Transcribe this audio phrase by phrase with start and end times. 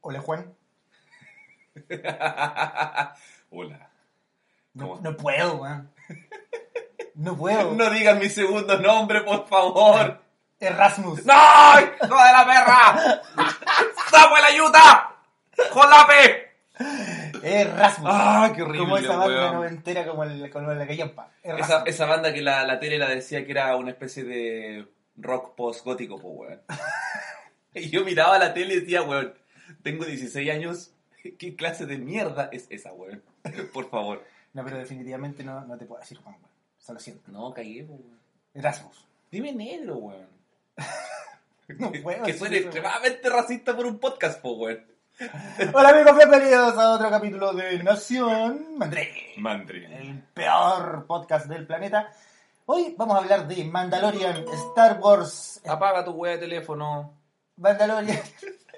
[0.00, 0.54] Hola Juan.
[3.50, 3.90] Hola.
[4.72, 5.92] No, no puedo, weón.
[7.14, 7.72] No puedo.
[7.72, 10.22] No digas mi segundo nombre, por favor.
[10.60, 11.24] Erasmus.
[11.26, 11.34] ¡No!
[11.34, 13.22] ¡Hijo de la perra!
[14.10, 15.07] ¡Sapo la yuta!
[15.70, 16.48] ¡Jolape!
[17.42, 18.10] Erasmus.
[18.12, 18.80] ¡Ah, qué horrible!
[18.80, 19.54] Como esa banda weón.
[19.54, 21.30] noventera como, el, como la callampa.
[21.42, 24.86] Esa, esa banda que la, la tele la decía que era una especie de
[25.16, 26.60] rock post-gótico, pues, weón.
[27.74, 29.34] Y yo miraba la tele y decía, weón,
[29.82, 30.92] tengo 16 años,
[31.38, 33.22] ¿qué clase de mierda es esa, weón?
[33.72, 34.24] Por favor.
[34.52, 36.48] No, pero definitivamente no, no te puedo decir Juan, weón.
[36.78, 37.30] Se lo siento.
[37.30, 38.18] No, pues, weón.
[38.54, 39.06] Erasmus.
[39.30, 40.28] Dime negro, weón.
[41.76, 42.54] No puedo que weón.
[42.54, 44.97] extremadamente racista por un podcast, pues, weón.
[45.74, 49.08] Hola amigos, bienvenidos a otro capítulo de Nación Mandril.
[49.38, 49.84] Mandri.
[49.84, 52.12] El peor podcast del planeta.
[52.66, 57.14] Hoy vamos a hablar de Mandalorian, Star Wars, Apaga tu weá de teléfono.
[57.56, 58.20] Mandalorian,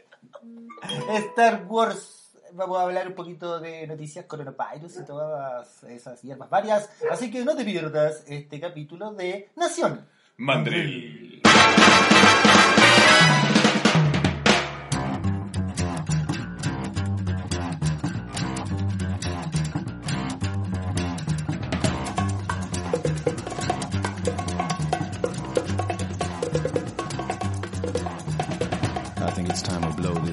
[1.30, 2.38] Star Wars.
[2.52, 6.90] Vamos a hablar un poquito de noticias, coronavirus y todas esas hierbas varias.
[7.10, 10.08] Así que no te pierdas este capítulo de Nación.
[10.38, 11.29] Mandril.
[11.29, 11.29] I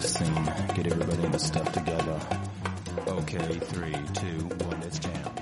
[0.08, 2.18] Get everybody in the stuff together.
[3.08, 5.34] Okay, three, two, one, jam.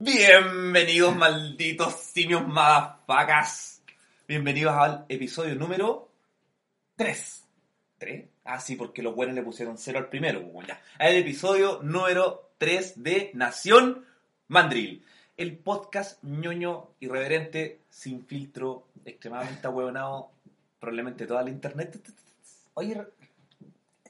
[0.00, 3.80] Bienvenidos, malditos simios madafacas.
[4.26, 6.10] Bienvenidos al episodio número
[6.96, 7.44] Tres.
[7.98, 8.24] 3.
[8.44, 10.42] Ah, sí, porque los buenos le pusieron cero al primero.
[10.52, 10.80] pues, ya.
[10.98, 14.04] El episodio número 3 de Nación
[14.48, 15.04] Mandril.
[15.38, 20.30] El podcast ñoño, irreverente, sin filtro, extremadamente ahueonado,
[20.80, 21.96] probablemente toda la internet.
[22.74, 23.00] Oye,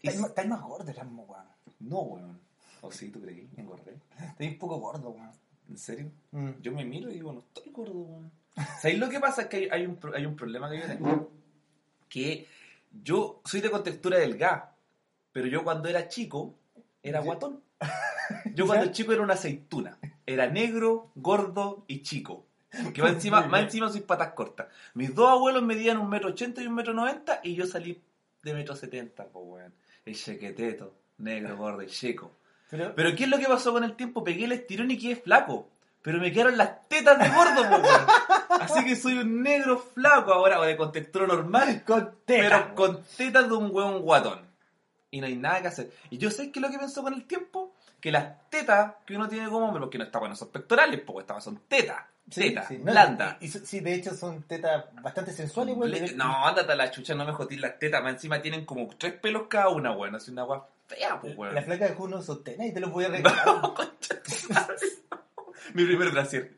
[0.03, 1.44] estáis más- gordo, Erasmus, weón.
[1.81, 2.41] No, weón.
[2.81, 3.47] ¿O sí, tú creí?
[3.56, 3.94] Me engordé.
[4.27, 5.31] Estáis un poco gordo, weón.
[5.69, 6.11] ¿En serio?
[6.31, 6.50] Mm.
[6.62, 8.31] Yo me miro y digo, no estoy gordo, weón.
[8.81, 9.43] ¿Sabéis lo que pasa?
[9.43, 11.31] Es que hay, hay un, hay un problema que yo tengo.
[12.09, 12.47] Que
[13.05, 14.75] yo soy de contextura delgada,
[15.31, 16.55] pero yo cuando era chico
[17.03, 17.62] era guatón.
[18.55, 18.93] Yo cuando ¿Ya?
[18.93, 19.99] chico era una aceituna.
[20.28, 22.44] Era negro, gordo y chico.
[22.93, 24.66] Que más encima, más encima soy patas cortas.
[24.93, 28.03] Mis dos abuelos medían un metro ochenta y un metro noventa y yo salí
[28.43, 29.75] de metro setenta, pues weón.
[30.05, 32.37] El chequeteto, negro, gordo y chico.
[32.69, 34.22] Pero, Pero ¿qué es lo que pasó con el tiempo?
[34.22, 35.71] Pegué el estirón y quedé flaco.
[36.03, 38.06] Pero me quedaron las tetas de gordo, po, weón.
[38.60, 42.75] Así que soy un negro flaco ahora, o de contextura normal, con teta, pero weón.
[42.75, 44.47] con tetas de un hueón guatón.
[45.10, 45.91] Y no hay nada que hacer.
[46.10, 49.28] Y yo sé que lo que pensó con el tiempo, que las tetas que uno
[49.28, 52.69] tiene como hombre, porque no está bueno, son pectorales, porque estaban, son tetas, Sí, tetas,
[52.69, 53.36] sí, no, blandas.
[53.41, 55.76] y- y- sí, de hecho son tetas bastante sensuales.
[55.78, 58.86] Le- No, ándate a la chucha, no me jodís las tetas, más encima tienen como
[58.98, 60.14] tres pelos cada una, weón.
[60.14, 61.54] Así una weá fea, pues, weón.
[61.54, 63.62] La flaca de Juno sostena y te lo voy a regalar.
[65.75, 66.53] Mi primer brasier.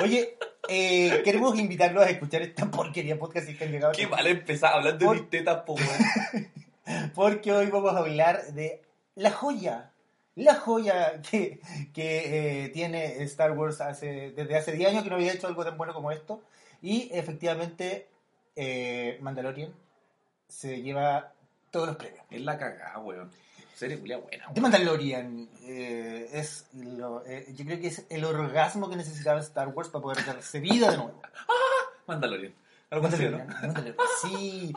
[0.00, 0.36] Oye,
[0.68, 3.92] eh, queremos invitarlos a escuchar esta porquería podcast que han llegado.
[3.92, 6.48] Qué mal empezar hablando de Por- mis tetas, po, weón.
[7.14, 8.82] Porque hoy vamos a hablar de
[9.14, 9.90] la joya.
[10.44, 11.60] La joya que,
[11.92, 15.64] que eh, tiene Star Wars hace, desde hace 10 años que no había hecho algo
[15.64, 16.40] tan bueno como esto.
[16.80, 18.06] Y efectivamente,
[18.56, 19.72] eh, Mandalorian
[20.48, 21.32] se lleva
[21.70, 22.24] todos los premios.
[22.30, 23.30] Es la cagada, weón.
[23.74, 24.62] Serie culia buena, The weón.
[24.62, 30.02] Mandalorian eh, es lo- yo creo que es el orgasmo que necesitaba Star Wars para
[30.02, 31.20] poder darse vida de nuevo.
[32.06, 32.54] Mandalorian.
[32.90, 33.38] Algo así, ¿no?
[33.38, 33.96] Mandalorian, Mandalorian.
[34.22, 34.72] Sí.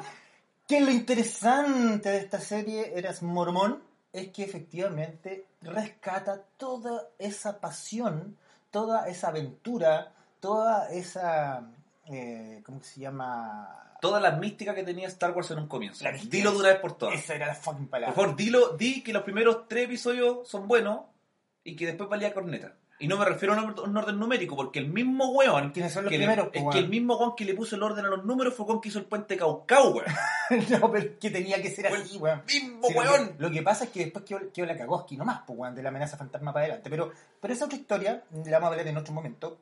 [0.68, 3.82] Que lo interesante de esta serie, Eras Mormón,
[4.14, 8.38] es que efectivamente rescata toda esa pasión,
[8.70, 11.64] toda esa aventura, toda esa,
[12.08, 13.78] eh, ¿cómo se llama?
[14.02, 16.04] toda la mística que tenía Star Wars en un comienzo.
[16.04, 16.12] La.
[16.12, 17.16] Dilo de una vez por todas.
[17.16, 18.16] Esa era la fucking Por palabra.
[18.16, 21.02] favor, dilo, di que los primeros tres episodios son buenos
[21.64, 22.74] y que después valía corneta.
[23.02, 25.72] Y no me refiero a un orden- numérico, porque el mismo weón.
[25.72, 26.50] ¿Quiénes son los que le- primeros?
[26.54, 26.90] es po, que el weón?
[26.92, 29.00] mismo weón que le puso el orden a los números fue el weón que hizo
[29.00, 30.06] el puente Caucao, weón.
[30.82, 32.44] no, pero que tenía que ser así, weón.
[32.48, 33.28] ¡Mismo Sí, lo, weón!
[33.30, 35.84] que, lo que pasa es que después quedó, quedó la Kagoski nomás, pues, weón, de
[35.84, 36.90] la amenaza fantasma para adelante.
[36.90, 37.12] Pero,
[37.42, 39.58] pero esa otra historia la vamos a hablar en otro momento.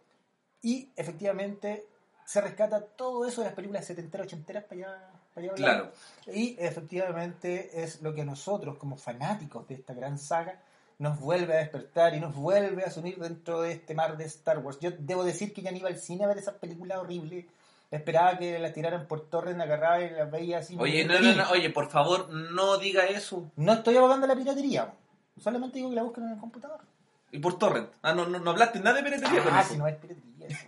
[0.62, 1.86] Y efectivamente
[2.26, 5.56] se rescata todo eso de las películas setenteras, ochenteras para allá, para allá hablar.
[5.56, 5.92] Claro.
[6.38, 10.62] Y efectivamente es lo que nosotros, como fanáticos de esta gran saga,
[11.00, 14.60] nos vuelve a despertar y nos vuelve a sumir dentro de este mar de Star
[14.60, 14.78] Wars.
[14.82, 17.46] Yo debo decir que ya ni iba al cine a ver esas películas horribles.
[17.90, 20.76] Esperaba que las tiraran por torres, agarraba y las veía así.
[20.78, 23.50] Oye, no, no, no, oye, por favor, no diga eso.
[23.56, 24.94] No estoy abogando la piratería.
[25.42, 26.82] Solamente digo que la busquen en el computador.
[27.32, 27.90] Y por torrent.
[28.02, 30.48] Ah, no, no, no hablaste nada de piratería Ah, si no es piratería.
[30.48, 30.68] eso.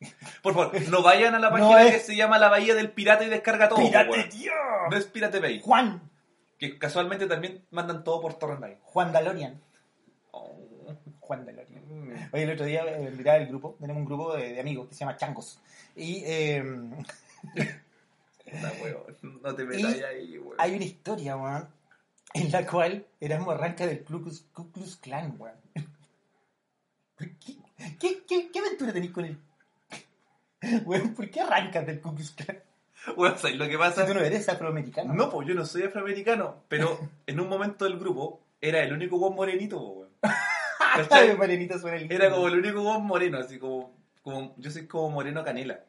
[0.42, 2.90] Por favor, no vayan a la No página es- que se llama La Bahía del
[2.92, 3.78] Pirata y descarga todo.
[3.80, 3.90] weón.
[3.90, 4.52] ¡Piratería!
[4.90, 5.60] No es Pirate Bay.
[5.60, 6.07] Juan.
[6.58, 8.76] Que casualmente también mandan todo por torrent ahí.
[8.82, 9.60] Juan Dalorian.
[10.32, 10.56] Oh.
[11.20, 11.84] Juan Dalorian.
[11.88, 12.30] Mm.
[12.32, 14.94] Oye, el otro día eh, miraba el grupo, tenemos un grupo de, de amigos que
[14.94, 15.60] se llama Changos.
[15.94, 16.62] Y eh,
[18.82, 19.42] weón.
[19.42, 20.56] No te metas ahí, weón.
[20.58, 21.68] hay una historia, weón,
[22.34, 24.22] en la cual éramos arranca del Ku
[24.72, 25.56] Klux, Klan, weón.
[27.16, 27.56] ¿Por qué,
[27.98, 29.36] qué, qué, aventura tenés con él?
[30.84, 32.62] Weón, ¿por qué arrancas del Ku Klux Klan?
[33.16, 34.06] Weón, ¿sabes lo que Si pasa?
[34.06, 35.14] tú no eres afroamericano.
[35.14, 39.16] No, pues yo no soy afroamericano, pero en un momento del grupo era el único
[39.16, 40.08] weón morenito, po, weón.
[41.38, 42.14] Marianito suena lindo.
[42.14, 43.92] Era como el único weón moreno, así como,
[44.22, 45.84] como yo soy como moreno canela.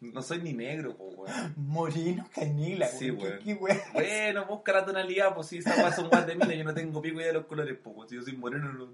[0.00, 1.54] No soy ni negro, po, weón.
[1.56, 3.38] Moreno Canela, Sí, weón.
[3.38, 3.80] ¿Qué, qué?
[3.92, 7.00] Bueno, busca la tonalidad, pues si esa weá son weas de mina, yo no tengo
[7.02, 8.08] pico idea de los colores, pues weón.
[8.08, 8.88] Si yo soy moreno, no,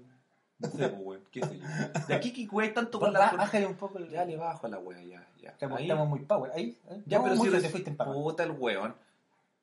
[0.61, 1.65] no sé, pues weón, qué sé yo.
[2.07, 3.31] De aquí que weá tanto con la...
[3.31, 3.99] Bájale un poco.
[3.99, 5.49] Ya le bajo a la wea, ya, ya.
[5.49, 5.85] Estamos, Ahí.
[5.85, 6.51] estamos muy power.
[6.55, 7.03] Ahí, ahí.
[7.05, 8.13] Ya, No, pero si te fuiste en papa.
[8.13, 8.95] Puta el weón.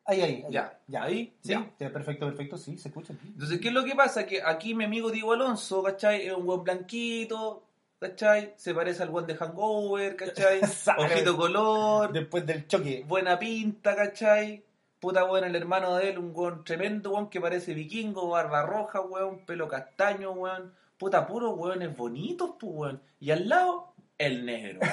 [0.05, 0.53] Ahí, ahí, ahí.
[0.53, 1.03] Ya, ya.
[1.03, 1.91] ahí, Sí, ya.
[1.93, 3.13] perfecto, perfecto, sí, se escucha.
[3.25, 4.25] Entonces, ¿qué es lo que pasa?
[4.27, 6.27] Que aquí mi amigo Diego Alonso, ¿cachai?
[6.27, 7.63] Es un weón blanquito,
[8.01, 8.55] ¿cachai?
[8.57, 10.61] Se parece al weón de Hangover, ¿cachai?
[10.99, 13.05] Ojito color, Después del choque.
[13.07, 14.65] buena pinta, ¿cachai?
[14.99, 19.01] Puta weón, el hermano de él, un weón tremendo, weón, que parece vikingo, barba roja,
[19.03, 20.73] weón, pelo castaño, weón.
[20.99, 23.03] Puta, puros weones bonitos, pues, weón.
[23.21, 24.81] Y al lado, el negro.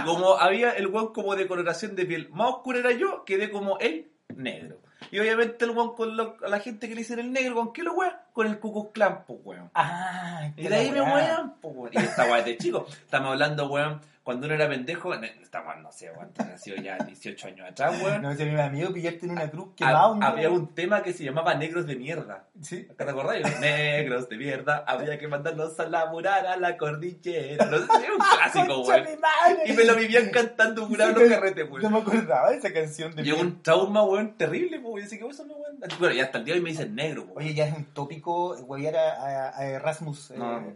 [0.00, 3.50] Y como había el weón como de coloración de piel más oscura era yo, quedé
[3.50, 4.78] como el negro.
[5.10, 7.82] Y obviamente el weón con lo- la gente que le dicen el negro, ¿con qué
[7.82, 8.12] lo weón?
[8.32, 9.70] Con el Cucus Clan, pues, weón.
[9.74, 11.90] Ah, Y de ahí me weón, pues, weón.
[11.92, 12.86] Y esta weón de chico.
[12.88, 17.70] Estamos hablando, weón, cuando uno era pendejo, estamos, no sé, weón, sido ya 18 años
[17.70, 18.22] atrás, weón.
[18.22, 19.88] No, si a mí me da miedo pillarte en una cruz día.
[20.20, 22.44] había un tema que se llamaba Negros de Mierda.
[22.60, 22.88] Sí.
[22.96, 23.60] ¿Te acordás?
[23.60, 27.66] Negros de mierda, había que mandarlos a laburar a la cordillera.
[27.66, 29.58] No sé, es un clásico, ¡Concha weón.
[29.64, 31.92] Y me lo vivían cantando curado Sí, los que- carretes, No weón.
[31.92, 34.82] me acordaba de esa canción de Y un trauma, weón, terrible.
[34.82, 35.78] Yo sé que eso no, weón.
[36.00, 37.38] Bueno, y hasta el día de hoy me dicen negro, weón.
[37.38, 39.12] Oye, ya es un tópico huevear a,
[39.50, 40.32] a- a Erasmus.
[40.32, 40.72] eh, No, no.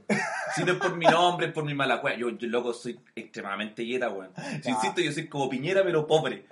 [0.55, 2.17] Si no es por mi nombre, es por mi mala cueva.
[2.17, 3.40] Yo, yo, loco, soy extremadamente
[3.77, 4.31] yeta, weón.
[4.65, 4.71] No.
[4.71, 6.45] insisto, yo soy como piñera, pero pobre.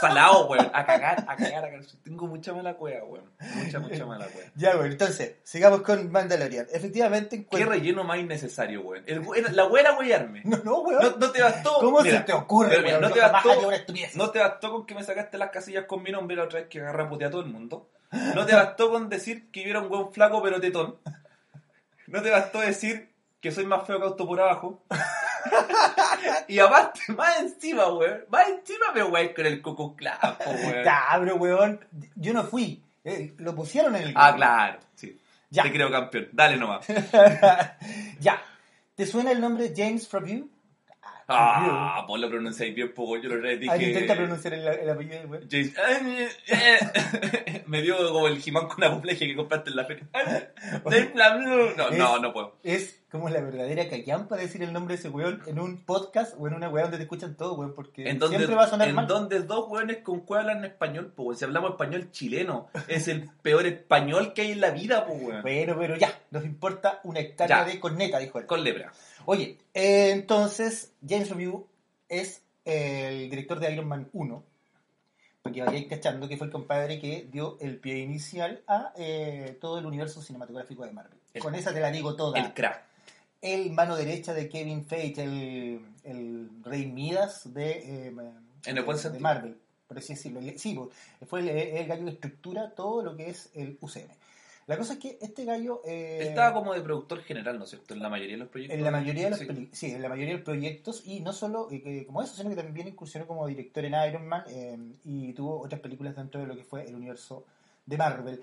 [0.00, 0.70] Salado, weón.
[0.72, 1.80] A cagar, a cagar, a cagar.
[2.02, 3.30] Tengo mucha mala cueva, weón.
[3.56, 4.48] Mucha, mucha mala cueva.
[4.56, 6.66] Ya, bueno, entonces, sigamos con Mandalorian.
[6.72, 7.70] Efectivamente, ¿Qué encuentro...
[7.70, 9.04] relleno más innecesario, weón?
[9.52, 10.42] La weá era wearme.
[10.54, 11.02] No, no, weón.
[11.02, 11.78] No, no te bastó.
[11.80, 13.00] ¿Cómo mira, se te ocurre, weón?
[13.00, 13.70] no te bastó-.
[14.14, 16.80] No te con que me sacaste las casillas con mi nombre la otra vez que
[16.80, 17.90] agarré a todo el mundo.
[18.34, 20.96] No te bastó con decir que yo era un buen flaco pero tetón.
[22.06, 24.84] No te bastó decir que soy más feo que auto por abajo.
[26.48, 28.24] y aparte, más encima, weón.
[28.28, 30.84] Más encima me weón con el coco clapo, weón.
[30.84, 31.84] Ya, pero weón,
[32.16, 32.82] yo no fui.
[33.04, 34.12] Eh, lo pusieron en el...
[34.16, 34.78] Ah, claro.
[34.94, 35.20] Sí.
[35.50, 35.62] Ya.
[35.62, 36.28] Te creo campeón.
[36.32, 36.86] Dale nomás.
[38.20, 38.42] ya.
[38.94, 40.44] ¿Te suena el nombre James Frabue?
[41.28, 43.16] Ah, vos lo pronunciáis bien, poco.
[43.16, 43.66] Yo lo dije.
[43.70, 45.48] Ah, intenta pronunciar el, el apellido del weón.
[45.50, 45.74] James-
[47.66, 50.06] me dio como el Jimán con apoplegia que compraste en la feria.
[51.76, 52.56] No, no, no puedo.
[52.62, 56.48] Es como la verdadera callampa decir el nombre de ese weón en un podcast o
[56.48, 59.06] en una weá donde te escuchan todo, weón, porque siempre va a sonar en mal.
[59.06, 61.36] donde dos hueones con cueva hablan español, pues, weón.
[61.38, 65.42] Si hablamos español chileno, es el peor español que hay en la vida, pues, weón.
[65.42, 67.72] Bueno, pero ya, nos importa una hectárea Ya.
[67.72, 68.46] de corneta, dijo él.
[68.46, 68.92] Con lepra.
[69.26, 71.66] Oye, eh, entonces, James Review
[72.08, 74.42] es el director de Iron Man 1,
[75.42, 79.78] porque vayáis cachando que fue el compadre que dio el pie inicial a eh, todo
[79.78, 81.18] el universo cinematográfico de Marvel.
[81.34, 82.38] El- Con esa te la digo toda.
[82.38, 82.82] El crack.
[83.42, 88.12] el mano derecha de Kevin Feige, el, el rey Midas de, eh,
[88.66, 89.18] En el buen de.
[89.20, 90.40] Marvel, por así decirlo.
[90.56, 90.78] Sí,
[91.28, 94.08] fue el, el gallo que estructura todo lo que es el UCM.
[94.66, 95.82] La cosa es que este gallo...
[95.84, 97.92] eh, Estaba como de productor general, ¿no es cierto?
[97.94, 98.78] En la mayoría de los proyectos.
[98.78, 99.68] En la mayoría de los Sí.
[99.72, 102.56] sí, en la mayoría de los proyectos y no solo eh, como eso, sino que
[102.56, 106.56] también incursionó como director en Iron Man eh, y tuvo otras películas dentro de lo
[106.56, 107.44] que fue el universo
[107.84, 108.42] de Marvel.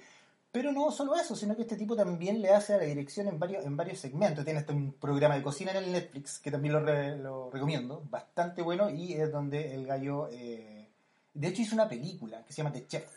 [0.51, 3.40] Pero no solo eso, sino que este tipo también le hace a la dirección en
[3.40, 4.44] varios, en varios segmentos.
[4.44, 8.04] Tiene hasta un programa de cocina en el Netflix, que también lo, re- lo recomiendo,
[8.10, 10.28] bastante bueno, y es donde el gallo...
[10.32, 10.90] eh,
[11.34, 13.10] de hecho hizo una película que se llama The Chef,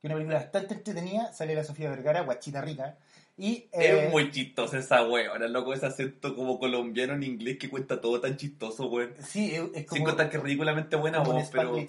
[0.00, 2.96] que una película bastante entretenida, sale la Sofía Vergara, guachita rica,
[3.36, 3.66] y...
[3.72, 8.00] eh, Es muy chistosa esa weón, loco, ese acento como colombiano en inglés que cuenta
[8.00, 9.14] todo tan chistoso, weón.
[9.26, 9.96] Sí, es, es como...
[9.96, 11.88] Sin contar que es ridículamente buena voz, pero muy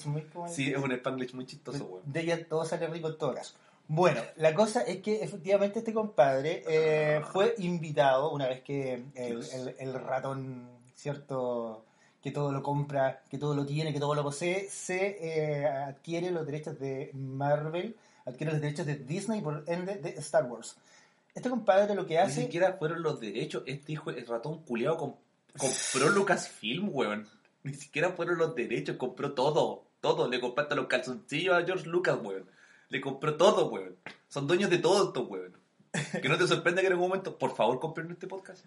[0.50, 2.04] sí, es un spanglish muy chistoso, weón.
[2.06, 3.56] De ella todo sale rico en todo caso.
[3.88, 9.76] Bueno, la cosa es que efectivamente este compadre eh, fue invitado una vez que el-
[9.80, 11.84] el ratón, ¿cierto?
[12.22, 16.32] Que todo lo compra, que todo lo tiene, que todo lo posee, se eh, adquiere
[16.32, 17.96] los derechos de Marvel,
[18.26, 20.76] adquiere los derechos de Disney y por ende de Star Wars.
[21.34, 22.42] Este compadre lo que Ni hace...
[22.42, 25.18] siquiera fueron los derechos, este hijo, el ratón culiado
[25.58, 27.28] compró Lucasfilm, weón.
[27.64, 30.28] Ni siquiera fueron los derechos, compró todo, todo.
[30.30, 32.46] Le compró hasta los calzoncillos a George Lucas, weón.
[32.90, 33.96] Le compró todo, weón.
[34.28, 35.58] Son dueños de todo esto, weón.
[36.22, 38.66] Que no te sorprenda que en algún momento, por favor, compren este podcast.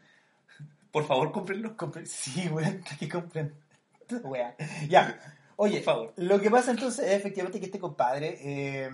[0.93, 1.77] Por favor, comprenlo.
[1.77, 3.55] Compre- Sí, weón, que compren.
[4.25, 4.55] Wea.
[4.89, 5.19] Ya.
[5.57, 6.13] Oye, Por favor.
[6.17, 8.91] lo que pasa entonces es efectivamente que este compadre eh,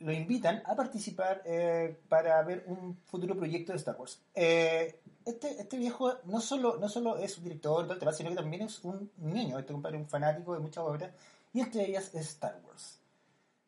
[0.00, 4.20] lo invitan a participar eh, para ver un futuro proyecto de Star Wars.
[4.34, 8.30] Eh, este, este viejo no solo, no solo es un director, todo el tema, sino
[8.30, 9.58] que también es un niño.
[9.58, 11.12] Este compadre es un fanático de muchas obras,
[11.54, 12.98] y entre ellas es Star Wars.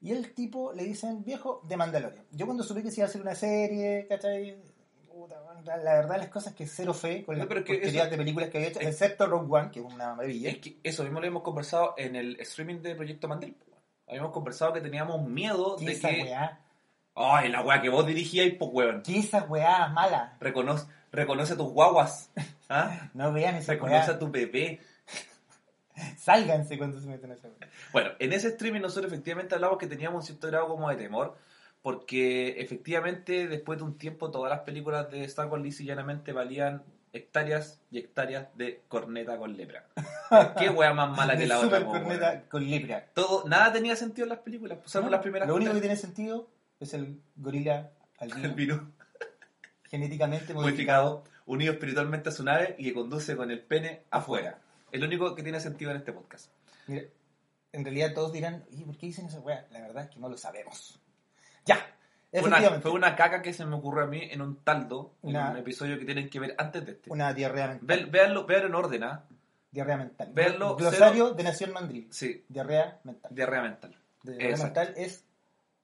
[0.01, 2.27] Y el tipo le dicen, viejo, de Mandalorian.
[2.33, 4.61] Yo cuando supe que se iba a hacer una serie, ¿cachai?
[5.65, 8.69] La verdad las cosas que cero fe con No, las eso- de películas que había
[8.71, 10.51] hecho, es- excepto Rogue One, que es una maravilla.
[10.51, 13.55] Es que eso mismo lo hemos conversado en el streaming de Proyecto Mandel.
[14.07, 16.23] Habíamos conversado que teníamos miedo ¿Qué de esa que.
[16.23, 16.61] weá?
[17.15, 19.03] Ay, la weá que vos dirigíais, pues weón.
[19.03, 20.37] ¿Qué esa weá mala?
[20.41, 22.31] Reconoce, reconoce a tus guaguas.
[22.69, 23.09] ¿Ah?
[23.15, 24.17] No vean esa Reconoce weá.
[24.17, 24.81] a tu bebé.
[26.19, 27.71] Sálganse cuando se meten a esa weá.
[27.93, 31.37] Bueno, en ese streaming nosotros efectivamente hablamos que teníamos un cierto grado como de temor,
[31.85, 36.33] porque efectivamente después de un tiempo todas las películas de Star Wars lisa y llanamente
[36.33, 39.87] valían hectáreas y hectáreas de corneta con lepra.
[40.59, 41.81] Qué wea más mala que la otra.
[41.81, 43.05] super corneta con lepra.
[43.13, 45.11] Todo, nada tenía sentido en las películas, salvo ¿No?
[45.11, 45.47] las primeras.
[45.47, 46.49] Lo único que tiene sentido
[46.81, 48.81] es el gorila El albino, virus
[49.91, 50.63] genéticamente modificado.
[50.63, 54.59] modificado, unido espiritualmente a su nave y que conduce con el pene afuera.
[54.91, 56.51] Es lo único que tiene sentido en este podcast.
[56.87, 57.03] Mira,
[57.73, 59.67] en realidad todos dirán, ¿y por qué dicen esa weá?
[59.71, 60.99] La verdad es que no lo sabemos.
[61.65, 61.79] Ya,
[62.31, 65.47] Fue una, fue una caca que se me ocurrió a mí en un taldo, Una-
[65.47, 67.11] en un episodio que tienen que ver antes de este.
[67.11, 67.87] Una diarrea mental.
[67.87, 69.25] Ve- Véanlo, véanlo en orden, ¿ah?
[69.71, 70.31] Diarrea mental.
[70.33, 72.07] Verlo, Glosario de Nación Mandril.
[72.13, 73.35] Sí, Diarrea mental.
[73.35, 73.97] diarrea mental.
[74.23, 74.81] Diarrea Exacto.
[74.81, 75.25] mental es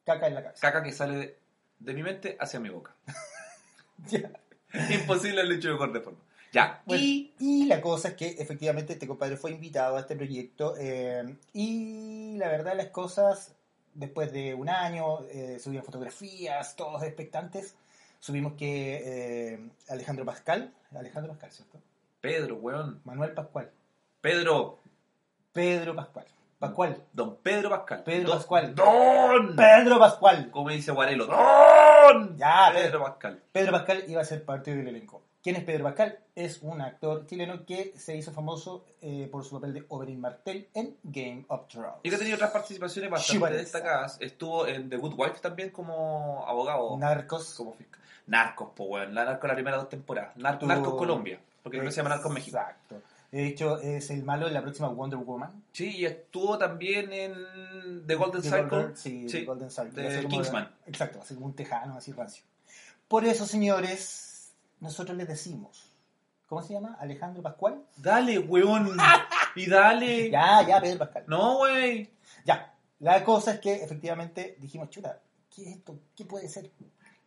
[0.04, 0.60] caca en la cabeza.
[0.60, 1.38] Caca que sale de,
[1.80, 2.94] de mi mente hacia mi boca.
[4.06, 4.30] Ya.
[4.90, 6.18] Imposible el hecho de de forma.
[6.52, 6.82] Ya.
[6.84, 10.74] Bueno, Y y la cosa es que efectivamente este compadre fue invitado a este proyecto
[10.78, 13.54] eh, y la verdad las cosas,
[13.94, 17.76] después de un año, eh, subieron fotografías, todos expectantes,
[18.18, 19.02] subimos que
[19.54, 21.78] eh, Alejandro Pascal, Alejandro Pascal, ¿cierto?
[22.20, 23.00] Pedro, weón.
[23.04, 23.70] Manuel Pascual,
[24.20, 24.78] Pedro.
[25.52, 26.26] Pedro Pascual,
[26.60, 28.04] Pascual, Don Pedro Pascal.
[28.04, 28.74] Pedro Don- Pascual.
[28.74, 29.56] Don.
[29.56, 30.50] Pedro Pascual.
[30.50, 31.26] Como dice Guarelo.
[31.26, 32.36] Don.
[32.36, 33.42] Ya, Pedro Pascal.
[33.50, 35.22] Pedro Pascal iba a ser parte del elenco.
[35.42, 36.18] ¿Quién es Pedro Pascal?
[36.34, 40.68] Es un actor chileno que se hizo famoso eh, por su papel de Oberyn Martell
[40.74, 41.94] en Game of Thrones.
[42.02, 44.18] Y que ha tenido otras participaciones bastante destacadas.
[44.20, 46.96] Estuvo en The Good Wife también como abogado.
[46.98, 47.54] Narcos.
[47.54, 48.00] como fiscal.
[48.26, 49.14] Narcos, pues weón.
[49.14, 50.36] La Narcos la primera dos temporadas.
[50.36, 51.40] Nar- Tuvo- Narcos Colombia.
[51.62, 52.58] Porque no se llama Narcos México.
[52.58, 53.00] Exacto.
[53.32, 55.62] De hecho, es el malo en la próxima Wonder Woman.
[55.72, 58.68] Sí, y estuvo también en The Golden The Circle.
[58.78, 60.02] Golden- sí, Sí, The Golden Circle.
[60.02, 60.70] de Kingsman.
[60.86, 62.42] exacto, así como un tejano, así rancio.
[63.08, 64.29] Por eso, señores,
[64.80, 65.92] nosotros les decimos.
[66.46, 66.96] ¿Cómo se llama?
[66.98, 67.84] Alejandro Pascual.
[67.96, 68.96] Dale, weón.
[69.54, 70.30] y dale.
[70.32, 71.24] Ya, ya, Pedro Pascal.
[71.28, 72.12] No, wey.
[72.44, 72.74] Ya.
[72.98, 75.20] La cosa es que efectivamente dijimos, chuta,
[75.54, 76.00] ¿qué es esto?
[76.16, 76.70] ¿Qué puede ser?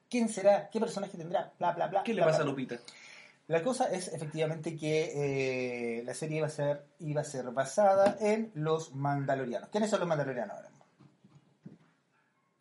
[0.10, 0.70] ¿Quién será?
[0.70, 1.54] ¿Qué personaje tendrá?
[1.58, 2.04] Bla, bla, bla.
[2.04, 2.46] ¿Qué le bla, pasa a.
[2.46, 2.78] Lupita?
[3.48, 8.18] La cosa es efectivamente que eh, la serie iba a ser iba a ser basada
[8.20, 9.70] en los mandalorianos.
[9.70, 10.70] ¿Quiénes son los mandalorianos ahora?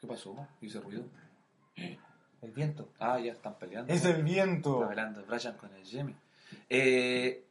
[0.01, 0.35] ¿Qué pasó?
[0.61, 1.05] Hice ruido.
[2.43, 2.89] El viento.
[2.99, 3.93] Ah, ya están peleando.
[3.93, 4.85] Es el Está viento.
[4.85, 6.15] hablando Brian con el Jimmy.
[6.69, 7.45] Eh,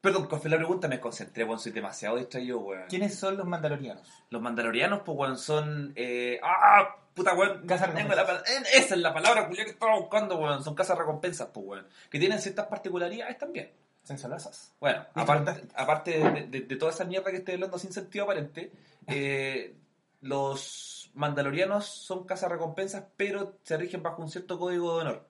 [0.00, 1.58] perdón, con la pregunta me concentré, weón.
[1.58, 2.84] Soy demasiado distraído, weón.
[2.88, 4.08] ¿Quiénes son los mandalorianos?
[4.30, 5.92] Los mandalorianos, pues, weón, son.
[5.96, 6.96] Eh, ¡Ah!
[7.12, 7.66] Puta, weón.
[7.66, 10.62] La eh, Esa es la palabra culiá, que estaba buscando, weón.
[10.62, 11.86] Son casas recompensas, pues, weón.
[12.08, 13.70] Que tienen ciertas particularidades también.
[14.04, 14.72] Sensolosas.
[14.78, 15.72] Bueno, aparte, fantástico.
[15.76, 18.70] aparte de, de- de toda esa mierda que estoy hablando sin sentido aparente,
[19.08, 19.74] eh,
[20.20, 25.26] los mandalorianos son cazarrecompensas, pero se rigen bajo un cierto código de honor.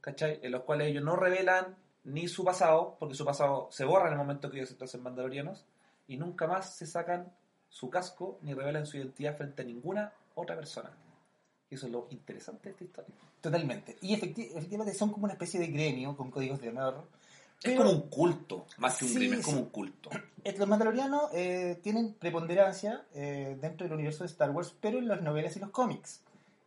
[0.00, 0.40] ¿Cachai?
[0.42, 4.12] En los cuales ellos no revelan ni su pasado, porque su pasado se borra en
[4.14, 5.64] el momento que ellos se hacen mandalorianos,
[6.08, 7.32] y nunca más se sacan
[7.68, 10.90] su casco ni revelan su identidad frente a ninguna otra persona.
[11.70, 13.14] Eso es lo interesante de esta historia.
[13.40, 13.96] Totalmente.
[14.02, 17.04] Y efecti- efectivamente son como una especie de gremio con códigos de honor.
[17.64, 19.62] Es Pero- como un culto, más que un Sí, crimen, es como sí.
[19.64, 20.10] un culto.
[20.44, 25.06] Eh, Los mandalorianos eh, tienen preponderancia eh, dentro del universo de Star Wars, pero en
[25.06, 26.20] las novelas y los cómics.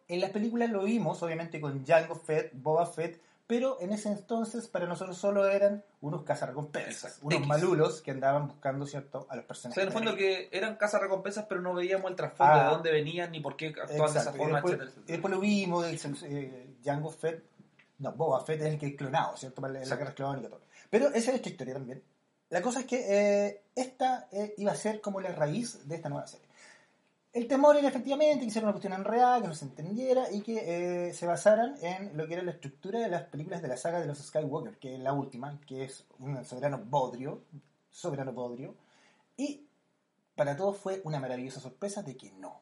[0.08, 4.70] En las películas lo vimos, obviamente, con Jango Fett, Boba Fett, pero en ese entonces
[4.70, 7.48] para nosotros solo eran unos cazarrecompensas, unos X.
[7.50, 9.76] malulos que andaban buscando cierto a los O personajes.
[9.76, 12.64] sea, en el fondo que eran cazarrecompensas, pero no veíamos el trasfondo Ah.
[12.64, 15.12] de dónde venían ni por qué actuaban de esa Exacto, y forma, después, etcétera, y
[15.12, 17.44] después lo vimos, el, eh, Jango Fett,
[18.00, 19.62] no, Boba Fett es el que es clonado, ¿cierto?
[19.62, 20.62] Para la, la guerra clónica todo.
[20.90, 22.04] Pero esa es otra historia también.
[22.50, 26.10] La cosa es que eh, esta eh, iba a ser como la raíz de esta
[26.10, 26.48] nueva serie.
[27.34, 31.08] El temor era efectivamente que hiciera una cuestión enredada, que no se entendiera y que
[31.08, 34.00] eh, se basaran en lo que era la estructura de las películas de la saga
[34.00, 37.44] de los Skywalker, que es la última, que es un soberano bodrio,
[37.90, 38.76] soberano bodrio,
[39.36, 39.68] y
[40.36, 42.62] para todos fue una maravillosa sorpresa de que no.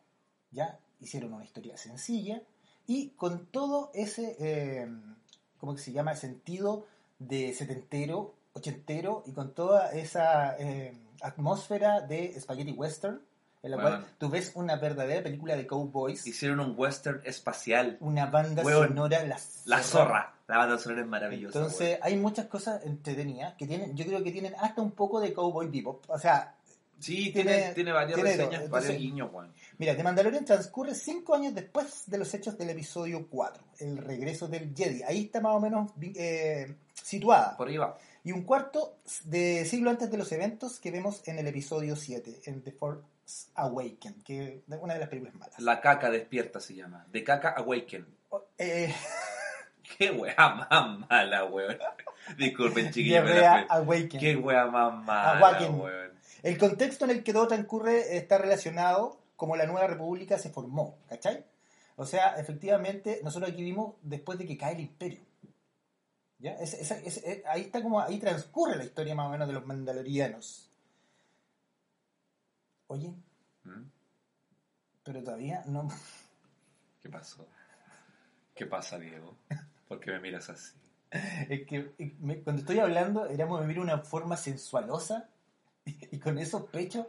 [0.50, 2.42] Ya hicieron una historia sencilla
[2.88, 4.88] y con todo ese,
[5.60, 6.16] ¿cómo que se llama?
[6.16, 6.88] Sentido
[7.28, 13.22] de setentero, ochentero y con toda esa eh, atmósfera de spaghetti western,
[13.64, 13.90] en la Bueno.
[14.00, 17.98] cual tú ves una verdadera película de cowboys, Hicieron un western espacial.
[18.02, 20.34] una banda Weón, sonora, la, La zorra.
[20.48, 21.58] La banda sonora es maravillosa.
[21.58, 25.34] Entonces hay muchas cosas entretenidas que tienen, yo creo que tienen hasta un poco de
[25.34, 26.56] cowboy bebop, o sea.
[27.04, 29.54] Sí, tiene- tiene, varias tiene reseñas, varios guiños, weón.
[29.78, 34.48] Mira, The Mandalorian transcurre cinco años después de los hechos del episodio 4, el regreso
[34.48, 35.04] del Jedi.
[35.04, 37.58] Ahí está más o menos eh, situada.
[37.58, 37.98] Por ahí va.
[38.24, 42.40] Y un cuarto de siglo antes de los eventos que vemos en el episodio 7,
[42.46, 43.04] en The Force
[43.56, 45.60] Awaken, que es una de las películas malas.
[45.60, 47.06] La caca despierta se llama.
[47.12, 48.06] De caca awaken.
[48.58, 48.94] Eh,
[49.98, 50.36] Qué wea
[50.70, 51.78] más mala, weón.
[52.38, 53.30] Disculpen, chiquillos.
[53.70, 54.20] Awaken.
[54.20, 55.80] Qué wea más mala, Awaken.
[55.80, 56.13] weón.
[56.42, 60.98] El contexto en el que todo transcurre está relacionado como la nueva república se formó,
[61.08, 61.46] ¿cachai?
[61.96, 65.22] O sea, efectivamente, nosotros aquí vimos después de que cae el imperio.
[66.40, 66.54] ¿Ya?
[66.56, 69.54] Es- es- es- es- ahí está como, ahí transcurre la historia más o menos de
[69.54, 70.70] los mandalorianos.
[72.88, 73.14] Oye,
[73.64, 73.84] ¿Mm?
[75.04, 75.88] pero todavía no...
[77.02, 77.46] ¿Qué pasó?
[78.56, 79.36] ¿Qué pasa, Diego?
[79.88, 80.74] ¿Por qué me miras así?
[81.50, 85.30] Es que me- cuando estoy hablando, éramos mira una forma sensualosa
[85.86, 87.06] y, y con esos pechos.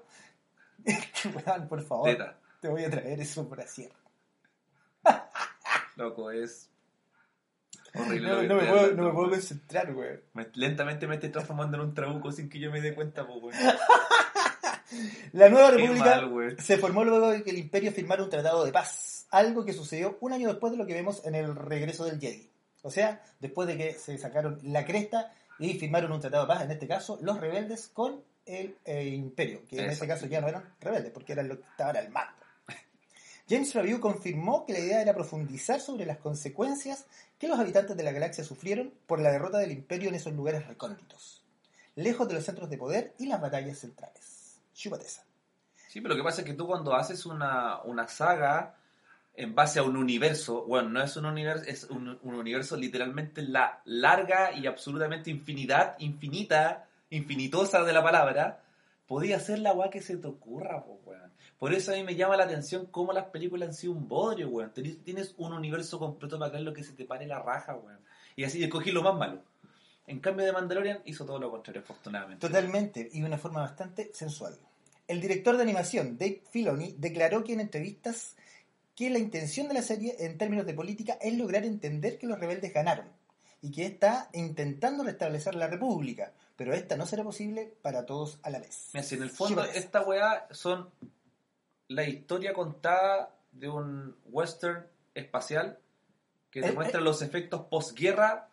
[0.85, 3.89] weón, por favor, Teta, te voy a traer eso por así.
[5.97, 6.69] loco, es
[7.95, 8.29] horrible.
[8.29, 9.41] No, lo que no me puedo, hablando, no me puedo weón.
[9.41, 9.95] concentrar.
[10.35, 13.43] Me- lentamente me estoy transformando en un trabuco sin que yo me dé cuenta, pues,
[13.43, 13.55] weón.
[15.33, 16.57] La nueva Qué república mal, weón.
[16.59, 20.19] se formó luego de que el imperio firmara un tratado de paz, algo que sucedió
[20.21, 22.51] un año después de lo que vemos en el regreso del Jedi.
[22.83, 26.63] O sea, después de que se sacaron la cresta y firmaron un tratado de paz,
[26.63, 30.49] en este caso los rebeldes con el eh, imperio, que en este caso ya no
[30.49, 32.43] eran rebeldes, porque eran los que estaban al mando.
[33.49, 37.07] James Review confirmó que la idea era profundizar sobre las consecuencias
[37.39, 40.67] que los habitantes de la galaxia sufrieron por la derrota del imperio en esos lugares
[40.67, 41.43] recónditos,
[41.95, 44.61] lejos de los centros de poder y las batallas centrales.
[44.75, 45.25] Chupateza.
[45.89, 48.75] Sí, pero lo que pasa es que tú cuando haces una, una saga
[49.37, 53.43] en base a un universo, bueno, no es un universo, es un, un universo literalmente
[53.43, 58.63] la larga y absolutamente infinidad, infinita, infinitosa de la palabra,
[59.07, 61.01] podía ser la weá que se te ocurra, po.
[61.59, 64.49] Por eso a mí me llama la atención cómo las películas han sido un bodrio,
[64.49, 64.73] weón.
[64.73, 68.01] Tienes un universo completo para creer lo que se te pare la raja, weón.
[68.37, 69.43] Y así escogí lo más malo.
[70.07, 72.47] En cambio de Mandalorian hizo todo lo contrario, afortunadamente.
[72.47, 74.59] Totalmente, y de una forma bastante sensual.
[75.07, 78.37] El director de animación, Dave Filoni, declaró que en entrevistas
[78.95, 82.39] que la intención de la serie en términos de política es lograr entender que los
[82.39, 83.07] rebeldes ganaron
[83.63, 88.51] y que está intentando restablecer la república, pero esta no será posible para todos a
[88.51, 88.91] la vez.
[88.93, 90.91] Mira, si en el fondo esta weá son
[91.89, 95.79] la historia contada de un western espacial
[96.51, 97.05] que te Eh, muestra eh.
[97.05, 98.49] los efectos posguerra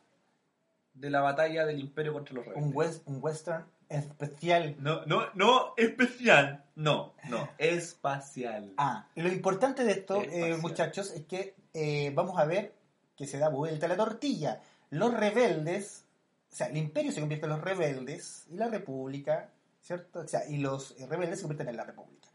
[0.93, 2.67] de la batalla del imperio contra los rebeldes.
[2.67, 4.75] un, wes- un western especial.
[4.79, 6.63] No, no, no especial.
[6.75, 8.73] No, no, espacial.
[8.77, 12.73] Ah, lo importante de esto, eh, muchachos, es que eh, vamos a ver
[13.15, 14.61] que se da vuelta la tortilla.
[14.89, 16.05] Los rebeldes,
[16.51, 19.49] o sea, el imperio se convierte en los rebeldes y la república,
[19.81, 20.19] ¿cierto?
[20.19, 22.27] O sea, y los eh, rebeldes se convierten en la república.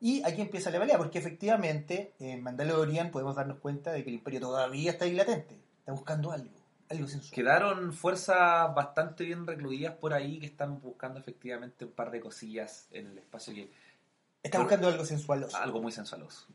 [0.00, 4.16] Y aquí empieza la pelea, porque efectivamente en Mandalorian podemos darnos cuenta de que el
[4.16, 6.50] imperio todavía está ahí latente, está buscando algo,
[6.88, 7.34] algo sensual.
[7.34, 12.88] Quedaron fuerzas bastante bien recluidas por ahí que están buscando efectivamente un par de cosillas
[12.90, 13.70] en el espacio que
[14.42, 15.56] Está buscando algo sensualoso.
[15.56, 16.46] algo muy sensualoso.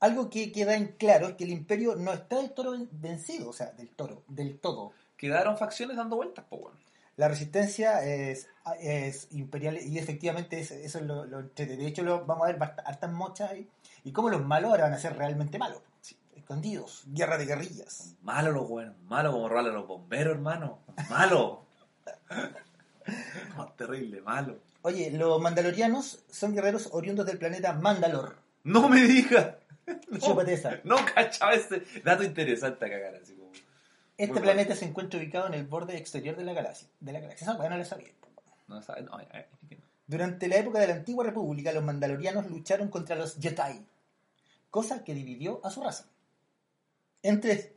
[0.00, 3.52] algo que queda en claro es que el imperio no está del todo vencido, o
[3.52, 4.92] sea, del toro, del todo.
[5.28, 6.76] Quedaron facciones dando vueltas, pues bueno.
[7.16, 8.48] La resistencia es,
[8.80, 11.42] es imperial y efectivamente es- eso es lo, lo.
[11.42, 13.68] De hecho, lo, vamos a ver hartas mochas ahí.
[14.02, 15.80] Y cómo los malos ahora van a ser realmente malos.
[16.00, 18.16] Sí, escondidos, guerra de guerrillas.
[18.22, 20.80] Malo los buenos, malo como robarle a los bomberos, hermano.
[21.08, 21.64] Malo.
[23.56, 24.58] No, terrible, malo.
[24.82, 28.36] Oye, los mandalorianos son guerreros oriundos del planeta Mandalor.
[28.64, 29.56] No me digas.
[30.46, 30.80] Esa.
[30.84, 33.36] No cachaba ese dato interesante a cagar, así.
[34.16, 36.88] Este Muy planeta se encuentra ubicado en el borde exterior de la galaxia.
[37.00, 37.44] De la galaxia.
[37.44, 38.10] Esa no la sabía.
[38.68, 39.26] No sabe, no, ay,
[40.06, 43.84] Durante la época de la antigua república, los mandalorianos lucharon contra los Jedi,
[44.70, 46.06] cosa que dividió a su raza.
[47.22, 47.74] Entre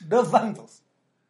[0.00, 0.82] dos bandos.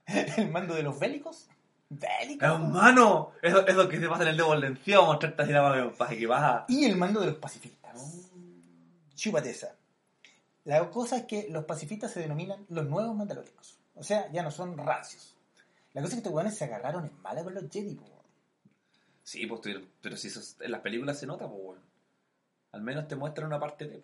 [0.07, 1.49] El mando de los bélicos.
[1.91, 2.49] Bélicos.
[2.49, 6.65] Hermano, eso, eso que se pasa en el mostrarte así la mano para que baja.
[6.69, 8.29] Y el mando de los pacifistas.
[9.15, 9.75] Chúpate esa.
[10.65, 13.78] La cosa es que los pacifistas se denominan los nuevos mandalorianos.
[13.99, 15.35] O sea, ya no son rancios.
[15.93, 18.05] La cosa es que estos weones se agarraron en mala con los Jedi, po.
[19.23, 21.81] Sí, pues, pero, pero si eso en las películas se nota, pues.
[22.73, 24.03] Al menos te muestran una parte de.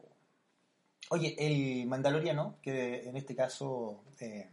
[1.11, 4.50] Oye, el mandaloriano, que en este caso eh,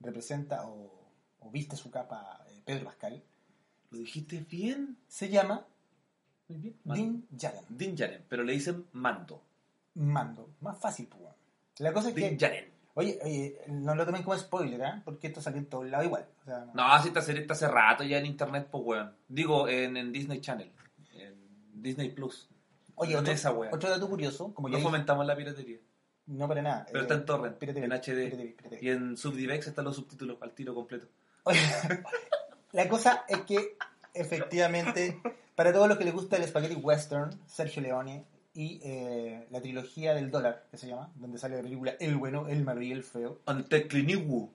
[0.00, 0.90] representa o,
[1.40, 3.22] o viste su capa eh, Pedro Pascal,
[3.90, 4.98] ¿Lo dijiste bien?
[5.06, 5.64] se llama
[6.48, 6.76] Muy bien.
[6.82, 7.62] Din Djarin.
[7.68, 9.40] Din Djarin, pero le dicen mando.
[9.94, 10.54] Mando.
[10.60, 11.22] Más fácil, pues.
[11.78, 12.73] La cosa es Din que, Djarin.
[12.94, 15.02] Oye, oye, no lo tomen como spoiler, ¿eh?
[15.04, 16.26] Porque esto salió en todos lados igual.
[16.42, 19.16] O sea, No, si esta serie está hace rato ya en internet, pues, weón.
[19.28, 20.72] Digo, en, en Disney Channel.
[21.12, 21.34] En
[21.82, 22.48] Disney Plus.
[22.96, 23.70] Oye, otro, esa wea.
[23.72, 25.78] otro dato curioso, como ya No dije- fomentamos la piratería.
[26.26, 26.86] no para nada.
[26.86, 28.56] Pero eh, está en torrent, en HD.
[28.80, 31.06] Y en Subdivex están los subtítulos al tiro completo.
[31.44, 31.58] Oye,
[32.72, 33.76] la cosa es que
[34.14, 35.20] efectivamente,
[35.56, 40.14] para todos los que les gusta el spaghetti western, Sergio Leone y eh, la trilogía
[40.14, 43.02] del dólar, que se llama, donde sale la película El bueno, el malo y el
[43.02, 44.50] feo, Ante Cliniwu.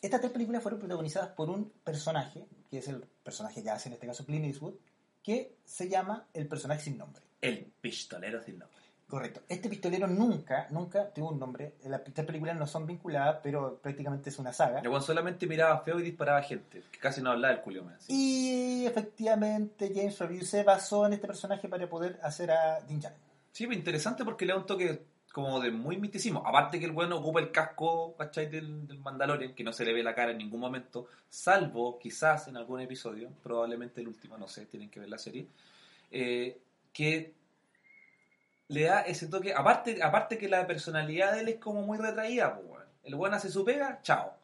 [0.00, 3.94] estas tres películas fueron protagonizadas por un personaje, que es el personaje que hace en
[3.94, 4.74] este caso Clint Eastwood,
[5.22, 7.22] que se llama el personaje sin nombre.
[7.40, 8.84] El pistolero sin nombre.
[9.06, 9.42] Correcto.
[9.48, 11.74] Este pistolero nunca, nunca tuvo un nombre.
[11.84, 14.80] Las tres películas no son vinculadas, pero prácticamente es una saga.
[14.80, 16.82] Weón solamente miraba feo y disparaba gente.
[16.90, 17.84] Que casi no hablaba el culio.
[17.98, 18.12] Sí.
[18.12, 23.18] Y efectivamente James Review se basó en este personaje para poder hacer a Din Djarin.
[23.54, 26.42] Sí, pues interesante porque le da un toque como de muy misticismo.
[26.44, 28.48] Aparte que el bueno ocupa el casco, ¿cachai?
[28.50, 32.48] Del, del Mandalorian, que no se le ve la cara en ningún momento, salvo quizás
[32.48, 35.46] en algún episodio, probablemente el último, no sé, tienen que ver la serie,
[36.10, 36.58] eh,
[36.92, 37.32] que
[38.66, 42.60] le da ese toque, aparte, aparte que la personalidad de él es como muy retraída,
[42.60, 44.36] pues, el bueno hace su pega, chao.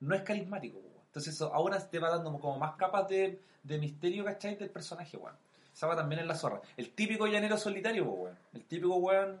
[0.00, 3.78] No es carismático, pues, entonces eso ahora te va dando como más capas de, de
[3.78, 4.56] misterio, ¿cachai?
[4.56, 5.36] Del personaje, weón.
[5.78, 6.60] Esa va también en la zorra.
[6.76, 8.38] El típico llanero solitario, pues, weón.
[8.52, 9.40] El típico weón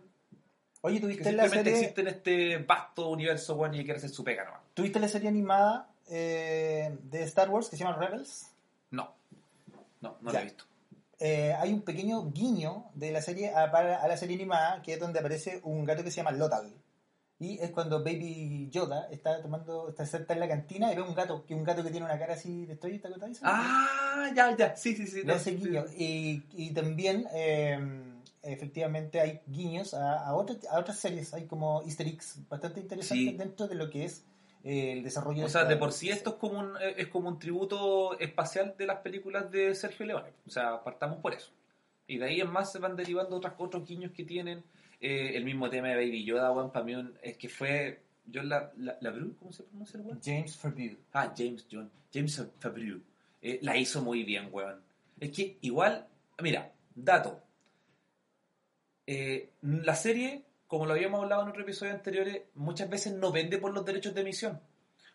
[0.82, 4.10] Oye, que ¿tuviste la simplemente serie, existe en este vasto universo, weón, y quiere hacer
[4.10, 4.60] su pega nomás.
[4.72, 8.52] ¿tuviste la serie animada eh, de Star Wars que se llama Rebels?
[8.92, 9.12] No.
[10.00, 10.38] No, no Ya.
[10.38, 10.64] lo he visto.
[11.18, 15.00] Eh, hay un pequeño guiño de la serie a, a la serie animada que es
[15.00, 16.72] donde aparece un gato que se llama Lothal.
[17.40, 21.14] Y es cuando Baby Yoda está tomando, está sentada en la cantina y ve un
[21.14, 23.38] gato, que un gato que tiene una cara así de estoy, ¿te acuerdas de?
[23.44, 24.74] Ah, ya, ya.
[24.76, 25.22] Sí, sí, sí.
[25.24, 25.54] No, sí.
[25.54, 25.84] guiño.
[25.96, 27.78] Y, y también, eh,
[28.42, 31.32] efectivamente, hay guiños a, a, otras, a otras series.
[31.32, 33.36] Hay como easter eggs bastante interesantes Sí.
[33.36, 34.24] dentro de lo que es
[34.64, 37.38] eh, el desarrollo O sea, de por sí esto es como un, es como un
[37.38, 40.30] tributo espacial de las películas de Sergio Leone.
[40.44, 41.52] O sea, partamos por eso.
[42.08, 44.64] Y de ahí en más se van derivando otras, otros guiños que tienen.
[45.00, 48.02] Eh, el mismo tema de Baby Yoda, weón, para mí un- es que fue...
[48.26, 50.20] Yo la, la, la Bru, ¿cómo se pronuncia el weón?
[50.22, 50.96] James Fairview.
[51.12, 51.90] Ah, James John.
[52.12, 53.02] James Fabriu.
[53.40, 54.82] Eh, la hizo muy bien, weón.
[55.20, 56.06] Es que igual,
[56.42, 57.40] mira, dato.
[59.06, 63.58] Eh, la serie, como lo habíamos hablado en otros episodios anteriores, muchas veces no vende
[63.58, 64.60] por los derechos de emisión.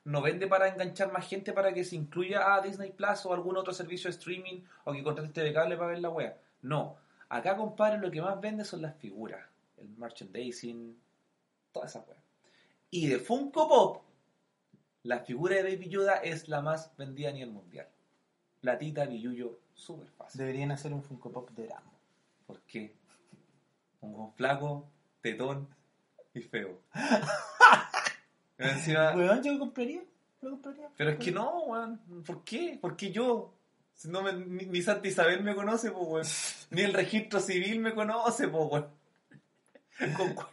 [0.06, 3.58] No vende para enganchar más gente para que se incluya a Disney Plus o algún
[3.58, 6.38] otro servicio de streaming o que contrate TV cable para ver la wea.
[6.64, 6.98] No.
[7.30, 9.46] Acá, compadre, lo que más vende son las figuras.
[9.84, 10.98] El merchandising,
[11.72, 12.18] toda esa wea.
[12.90, 14.04] Y de Funko Pop,
[15.04, 17.88] la figura de Baby Yoda es la más vendida a nivel mundial.
[18.62, 20.40] Platita, billuyo, súper fácil.
[20.40, 21.92] Deberían hacer un Funko Pop de Rambo.
[22.48, 22.94] ¿Por qué?
[24.02, 24.88] Un flaco,
[25.22, 25.68] tetón
[26.34, 26.80] y feo.
[28.58, 30.02] Encima- Weón, yo lo compraría.
[30.42, 30.90] Lo compraría.
[30.98, 32.00] pero es que no, weón.
[32.26, 32.78] ¿Por qué?
[32.82, 33.54] ¿Por qué yo?
[33.96, 36.26] Si no me- ni, ni Santa Isabel me conoce, pues, weón.
[36.72, 38.88] Ni el registro civil me conoce, pues, weón.
[40.18, 40.50] Con, cua-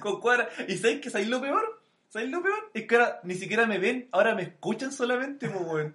[0.00, 0.48] con cuadra.
[0.66, 1.82] ¿Y sabéis que sabéis lo peor?
[2.08, 2.70] ¿Sabéis lo peor?
[2.74, 5.94] Es que ahora ni siquiera me ven, ahora me escuchan solamente, pues, weón.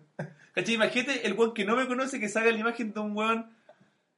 [0.54, 0.76] ¿Cachai?
[0.76, 3.50] Imagínate el weón que no me conoce que salga la imagen de un weón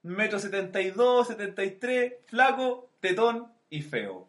[0.04, 4.28] metro 72, 73, flaco, tetón y feo.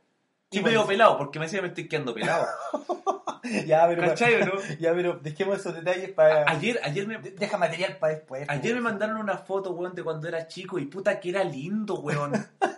[0.50, 0.90] Y medio pues.
[0.94, 2.46] pelado, porque me decía me estoy quedando pelado.
[3.64, 4.54] Ya, pero, ¿Cachai no?
[4.80, 6.50] ya, pero dejemos esos detalles para...
[6.50, 8.44] Ayer, ayer me, De- Deja material para después.
[8.48, 12.00] Ayer me mandaron una foto, weón, de cuando era chico y puta que era lindo,
[12.00, 12.32] weón.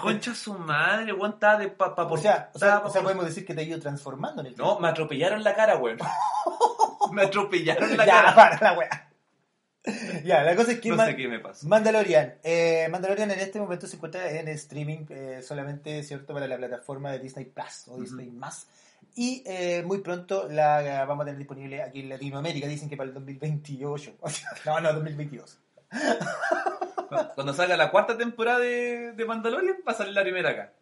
[0.00, 3.02] Concha su madre, weón, estaba de papa O por sea, o sea, o sea, por-
[3.12, 5.98] podemos decir que te ha ido transformando en el No, me atropellaron la cara, weón.
[7.12, 8.34] me atropellaron la ya, cara.
[8.34, 9.06] para la wea.
[10.24, 11.66] ya, la cosa es que No sé qué me pasa.
[11.66, 12.34] Mandalorian.
[12.42, 16.34] Eh, Mandalorian en este momento se encuentra en streaming eh, solamente, ¿cierto?
[16.34, 18.66] Para la plataforma de Disney Plus o Disney Más.
[19.16, 22.66] Y eh, muy pronto la vamos a tener disponible aquí en Latinoamérica.
[22.68, 24.16] Dicen que para el 2028.
[24.20, 25.58] O sea, no, no, 2022.
[27.34, 30.72] Cuando salga la cuarta temporada de, de Mandalorian, va a salir la primera acá.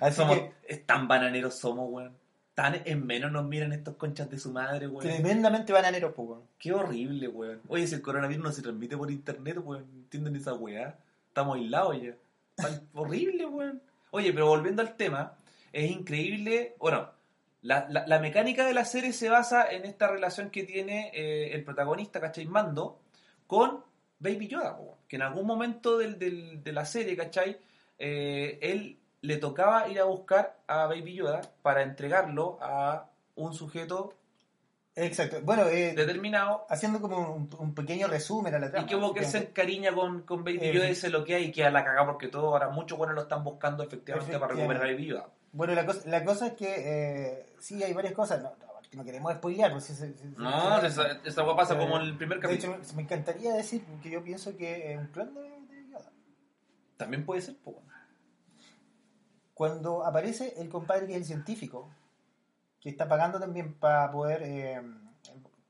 [0.00, 2.16] Así Somos, que es tan bananeros somos, weón.
[2.54, 5.00] Tan en menos nos miran estos conchas de su madre, weón.
[5.00, 6.42] tremendamente bananero, pues, weón.
[6.58, 7.60] Qué horrible, weón.
[7.68, 9.82] Oye, si el coronavirus no se transmite por internet, weón.
[9.94, 10.98] ¿Entienden esa weá?
[11.28, 12.14] Estamos aislados ya.
[12.54, 13.82] Tan horrible, weón.
[14.12, 15.34] Oye, pero volviendo al tema,
[15.72, 16.76] es increíble.
[16.78, 17.08] Bueno,
[17.62, 21.54] la, la- la mecánica de la serie se basa en esta relación que tiene eh,
[21.54, 22.44] el protagonista, ¿cachai?
[22.46, 23.00] Mando,
[23.46, 23.82] con
[24.22, 27.58] Baby Yoda, po, que en algún momento del- del- de la serie, ¿cachai?
[27.98, 34.14] Eh, él le tocaba ir a buscar a Baby Yoda para entregarlo a un sujeto
[34.94, 35.38] Exacto.
[35.42, 38.84] Bueno, eh, determinado haciendo como un, un pequeño resumen a la trama.
[38.84, 41.34] y que hubo que se encariña con, con Baby Eh, Yoda y se lo que
[41.34, 44.52] hay y queda la cagada porque todo ahora muchos buenos lo están buscando efectivamente para
[44.54, 45.28] recuperar a Baby Yoda.
[45.52, 48.42] Bueno, la cosa, la cosa es que eh, sí hay varias cosas.
[48.42, 49.72] No, no, que no queremos spoilear.
[49.72, 52.42] Pues, si- si- si- No, esa, esa hueá pasa Eh, como en el primer De
[52.42, 52.76] capítulo.
[52.76, 56.12] hecho, me, encantaría decir que yo pienso que es un plan de, de Yoda.
[56.98, 57.78] También puede ser, pues.
[59.54, 61.88] Cuando aparece el compadre que es el científico,
[62.80, 64.82] que está pagando también para poder eh,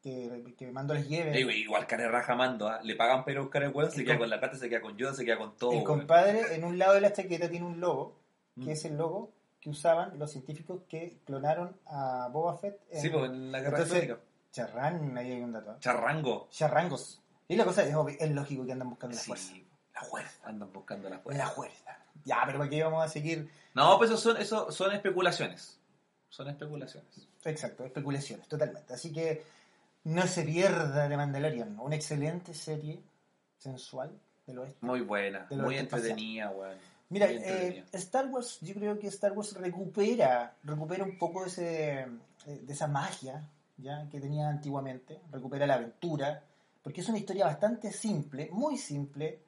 [0.03, 1.31] que, que Mando les lleve.
[1.31, 2.81] Digo, igual cara de raja mando, ¿ah?
[2.83, 5.25] le pagan a buscar el se queda con la plata, se queda con Yoda, se
[5.25, 5.73] queda con todo.
[5.73, 8.17] el compadre en un lado de la chaqueta tiene un logo,
[8.57, 8.71] que Mm.
[8.71, 9.33] es el logo
[9.63, 12.81] que usaban los científicos que clonaron a Boba Fett.
[12.91, 14.25] en- Sí, pues en la guerra Entonces, clónica.
[14.51, 15.77] Charrán, ahí hay un dato.
[15.79, 16.49] Charrango.
[16.51, 17.23] Charrangos.
[17.49, 19.53] Y la cosa es, obvio, es lógico que andan buscando la fuerza.
[19.53, 20.41] Sí, la fuerza.
[20.45, 21.45] Andan buscando la fuerza.
[21.45, 21.97] La fuerza.
[22.25, 23.49] Ya, pero ¿para qué vamos a seguir?
[23.75, 25.79] No, pues eso son, eso son especulaciones.
[26.29, 27.29] Son especulaciones.
[27.45, 28.93] Exacto, especulaciones, totalmente.
[28.95, 29.45] Así que
[30.05, 33.01] no se pierda de Mandalorian, una excelente serie
[33.59, 34.79] sensual del oeste.
[34.81, 36.77] Muy buena, De muy entretenida, weón.
[37.13, 42.61] Mira, eh, Star Wars, yo creo que Star Wars recupera, recupera un poco ese, eh,
[42.63, 46.43] de esa magia ya que tenía antiguamente, recupera la aventura,
[46.83, 49.41] porque es una historia bastante simple, muy simple,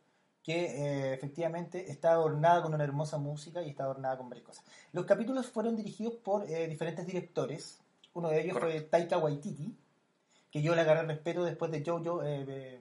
[0.42, 4.64] que eh, efectivamente está adornada con una hermosa música y está adornada con varias cosas.
[4.92, 7.80] Los capítulos fueron dirigidos por eh, diferentes directores.
[8.12, 8.78] Uno de ellos Correcto.
[8.78, 9.74] fue Taika Waititi,
[10.50, 12.80] que yo le agarré respeto después de Jojo, eh,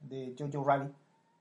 [0.00, 0.92] de Jojo Rabbit.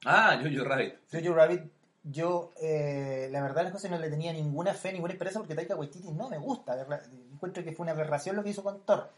[0.06, 0.96] Ah, Jojo Rabbit.
[1.12, 1.62] Jojo Rabbit,
[2.12, 5.76] yo, eh, la verdad, las cosas no le tenía ninguna fe, ninguna esperanza, porque Taika
[5.76, 6.76] Waititi no me gusta.
[7.34, 9.10] Encuentro que fue una aberración lo que hizo con Thor,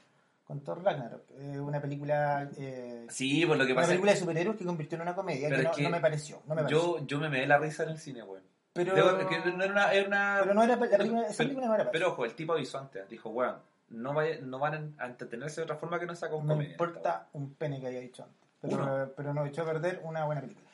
[0.46, 1.24] con Thor Ragnarok.
[1.38, 2.50] Eh, una película.
[2.58, 5.16] eh, Sí, pues lo que una pasa es película de superhéroes que convirtió en una
[5.16, 6.42] comedia, que, no, que no me pareció.
[6.48, 6.98] No me pareció.
[7.00, 8.44] yo, yo me me la risa en el cine, weón.
[8.74, 11.38] pero, Debo- que no era una, era una- pero no era la película, esa pero-
[11.38, 13.56] película no era para Pero ojo, el tipo avisó antes, dijo, weón,
[13.90, 16.72] no, vaya- no van a entretenerse de otra forma que no sea con No comedia.
[16.72, 18.38] importa un pene que haya dicho antes.
[18.62, 19.10] Pero, Uno.
[19.16, 20.68] pero no echó a perder una buena película.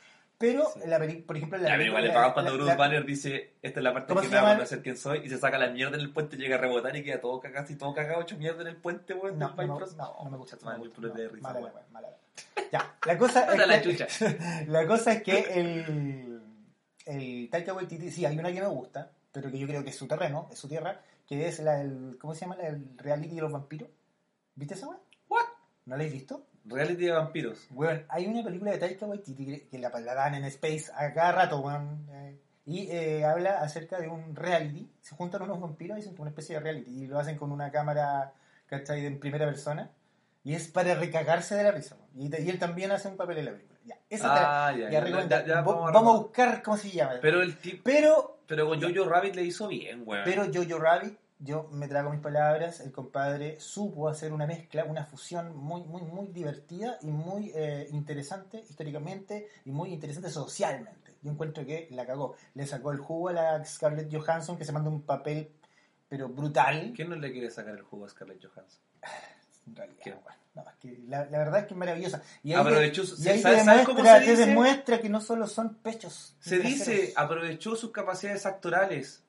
[0.48, 0.80] Pero, Sí.
[0.86, 3.94] la por ejemplo, la Ya, igual le pagan cuando Bruce Banner dice, esta es la
[3.94, 6.02] parte ¿Cómo que me va a conocer quién soy, y se saca la mierda en
[6.02, 8.68] el puente, llega a rebotar y queda todo cagado, y todo cagado, hecho mierda en
[8.68, 9.40] el puente, weón.
[9.40, 10.58] No, del no, no, no me gusta.
[10.64, 11.74] no, de risa, mala weón.
[11.92, 12.10] mala.
[12.72, 14.08] Ya, la cosa es la chucha.
[14.68, 16.42] la cosa es que el,
[17.06, 19.96] el Taika Waititi, sí, hay una que me gusta, pero que yo creo que es
[19.98, 22.56] su terreno, es su tierra, que es la el, ¿cómo se llama?
[22.58, 23.90] La- El reality de los vampiros.
[24.56, 25.00] ¿Viste esa wea?
[25.28, 25.46] What?
[25.86, 26.46] ¿No la habéis visto?
[26.66, 27.68] Reality de vampiros.
[27.72, 31.32] Weón, hay una película de Taika Waititi que, la, la dan en Space a cada
[31.32, 32.08] rato, weón.
[32.12, 34.90] eh, y eh, habla acerca de un reality.
[35.02, 36.90] Se juntan unos vampiros y hacen una especie de reality.
[37.04, 38.34] Y lo hacen con una cámara,
[38.66, 39.06] ¿cachai?
[39.06, 39.92] En primera persona.
[40.44, 41.96] Y es para recagarse de la risa.
[42.16, 43.80] Y, y él también hace un papel en la película.
[43.86, 46.04] Ya, esa Ah, ya, vamos a vamos a recordar.
[46.24, 47.14] buscar cómo se llama.
[47.22, 50.24] Pero el tipo, pero, pero con Jojo Rabbit le hizo bien, weón.
[50.26, 55.06] pero Jojo Rabbit, yo me trago mis palabras, el compadre supo hacer una mezcla, una
[55.06, 61.16] fusión muy, muy, muy divertida y muy eh, interesante históricamente y muy interesante socialmente.
[61.22, 62.36] Yo encuentro que la cagó.
[62.54, 65.52] Le sacó el jugo a la Scarlett Johansson, que se manda un papel,
[66.08, 66.94] pero brutal.
[66.96, 68.80] ¿Quién no le quiere sacar el jugo a Scarlett Johansson?
[69.68, 70.12] En realidad, ¿Qué?
[70.14, 72.22] bueno, no, es que la, la verdad es que es maravillosa.
[72.44, 75.00] Y ahí, Aprovechó te, su- y ahí te ¿sabes- sabes cómo demuestra, se te demuestra
[75.02, 76.36] que no solo son pechos.
[76.40, 79.24] Se dice, aprovechó sus capacidades actorales,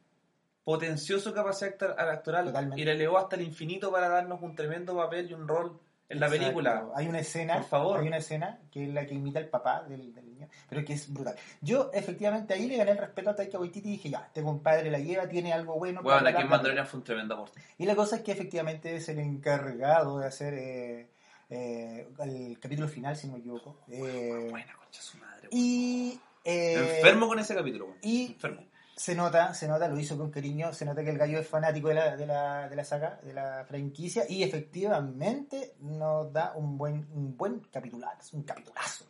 [0.66, 2.80] potenció su capacidad actor- actoral Totalmente.
[2.80, 6.18] y le elevó hasta el infinito para darnos un tremendo papel y un rol en
[6.18, 6.88] la película.
[6.96, 8.00] Hay una escena, Por favor.
[8.00, 10.94] hay una escena que es la que imita al papá del, del niño, pero que
[10.94, 11.36] es brutal.
[11.60, 14.90] Yo efectivamente ahí le gané el respeto a Taika Waititi y dije, ya, este compadre
[14.90, 16.02] la lleva, tiene algo bueno.
[16.02, 16.44] Bueno, bla, bla.
[16.46, 17.60] Mandalorian fue un tremendo aporte.
[17.78, 21.10] Y la cosa es que efectivamente es el encargado de hacer eh,
[21.48, 23.76] eh, el capítulo final, si no me equivoco.
[23.88, 25.48] Eh, Buena concha su madre.
[25.52, 25.62] weón.
[25.62, 28.62] y eh, Enfermo con ese capítulo, y- Enfermo.
[28.96, 31.88] Se nota, se nota, lo hizo con cariño, se nota que el gallo es fanático
[31.88, 36.78] de la, de la, de la saga, de la franquicia, y efectivamente nos da un
[36.78, 39.04] buen, un buen capitulazo, un capitulazo.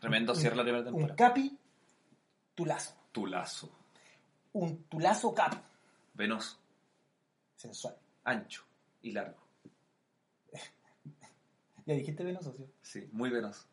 [0.00, 1.16] Tremendo cierre la primera Un temporada.
[1.16, 1.58] capi
[2.54, 3.68] tulazo, Tu lazo.
[4.52, 5.54] un tulazo cap,
[6.14, 6.56] Venoso,
[7.56, 7.96] sensual.
[8.24, 8.62] ancho
[9.02, 9.38] y largo.
[11.86, 12.66] Ya dijiste venoso, ¿sí?
[12.82, 13.64] Sí, muy venoso.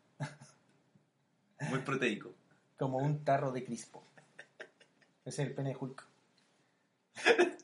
[1.69, 2.33] Muy proteico.
[2.77, 4.04] como un tarro de crispo.
[5.25, 6.05] Ese es el pene de Hulk.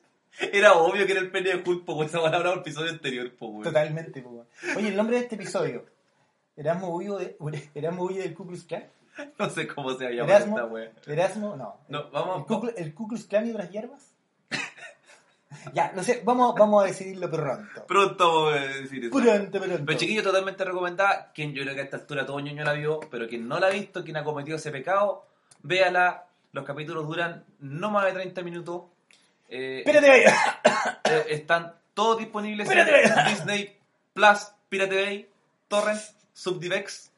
[0.54, 2.04] Era obvio que era el pene de Hulk, po.
[2.04, 3.64] Esa palabra del episodio anterior, po, weón.
[3.64, 4.48] Totalmente, po.
[4.76, 5.86] Oye, el nombre de este episodio.
[6.58, 7.38] Erasmo Ullo de,
[7.76, 8.86] Erasmo Ullo del Ku Klux Klan.
[9.38, 11.12] No sé cómo se llama Erasmo, esta.
[11.12, 11.78] Erasmo, no.
[11.90, 14.12] No, vamos- El Ku, Klu- el Ku Klux Klan y otras hierbas.
[15.74, 17.86] ya, no sé, vamos, vamos a decidirlo pronto.
[17.86, 19.12] Pronto vamos a decir eso.
[19.16, 19.84] Pronto, pronto.
[19.86, 21.32] Pero chiquillo, totalmente recomendada.
[21.34, 23.68] Quien yo creo que a esta altura todo ñoño la vio, pero quien no la
[23.68, 25.26] ha visto, quien ha cometido ese pecado,
[25.62, 26.26] véala.
[26.54, 28.84] Los capítulos duran no más de 30 minutos.
[29.50, 30.24] Eh, Espérate, ahí.
[31.06, 33.04] eh, están todos disponibles Espérate.
[33.08, 33.78] en Disney
[34.14, 35.30] Plus, Pirate Bay,
[35.68, 36.00] Torrent,
[36.34, 37.10] Subdivex.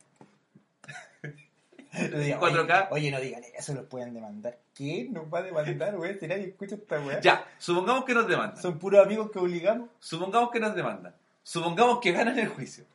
[1.93, 2.87] No digan, 4K.
[2.89, 4.57] Oye, oye, no digan eso, los pueden demandar.
[4.73, 5.07] ¿Qué?
[5.11, 6.17] ¿Nos va a demandar, güey?
[6.19, 7.19] Si nadie escucha esta weá.
[7.21, 8.59] Ya, supongamos que nos demandan.
[8.59, 9.89] Son puros amigos que obligamos.
[9.99, 11.13] Supongamos que nos demandan.
[11.43, 12.85] Supongamos que ganan el juicio.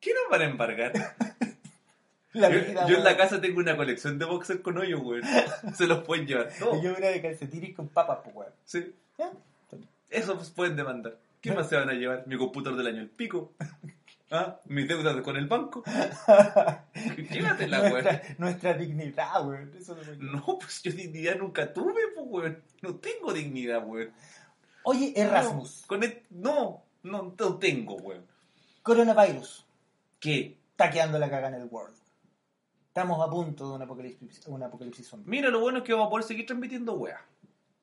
[0.00, 0.92] ¿Qué nos van a embargar?
[2.32, 3.18] La Yo, vida, yo en la weón.
[3.18, 5.20] casa tengo una colección de boxers con hoyo, güey.
[5.74, 6.80] Se los pueden llevar todos.
[6.82, 8.52] Yo una de calcetines con papas, pues, weón.
[8.64, 8.94] Sí.
[10.10, 11.16] Eso pues pueden demandar.
[11.40, 12.24] ¿Qué más se van a llevar?
[12.26, 13.52] Mi computador del año, el pico.
[14.32, 14.60] ¿Ah?
[14.66, 15.82] Mis deudas con el banco.
[17.30, 17.92] Llévatela, güey.
[18.02, 19.72] nuestra, nuestra dignidad, weón.
[19.76, 22.56] Eso No, pues yo dignidad nunca tuve, pues, güey.
[22.82, 24.08] No tengo dignidad, güey.
[24.84, 28.18] Oye, Erasmus, No, con el- no, no, no tengo, güey.
[28.82, 29.66] coronavirus,
[30.20, 30.56] ¿Qué?
[30.76, 31.94] taqueando la caga en el world.
[32.90, 35.30] Estamos a punto de un apocalipsis, un apocalipsis zombie.
[35.30, 37.14] Mira, lo bueno es que vamos a poder seguir transmitiendo, güey.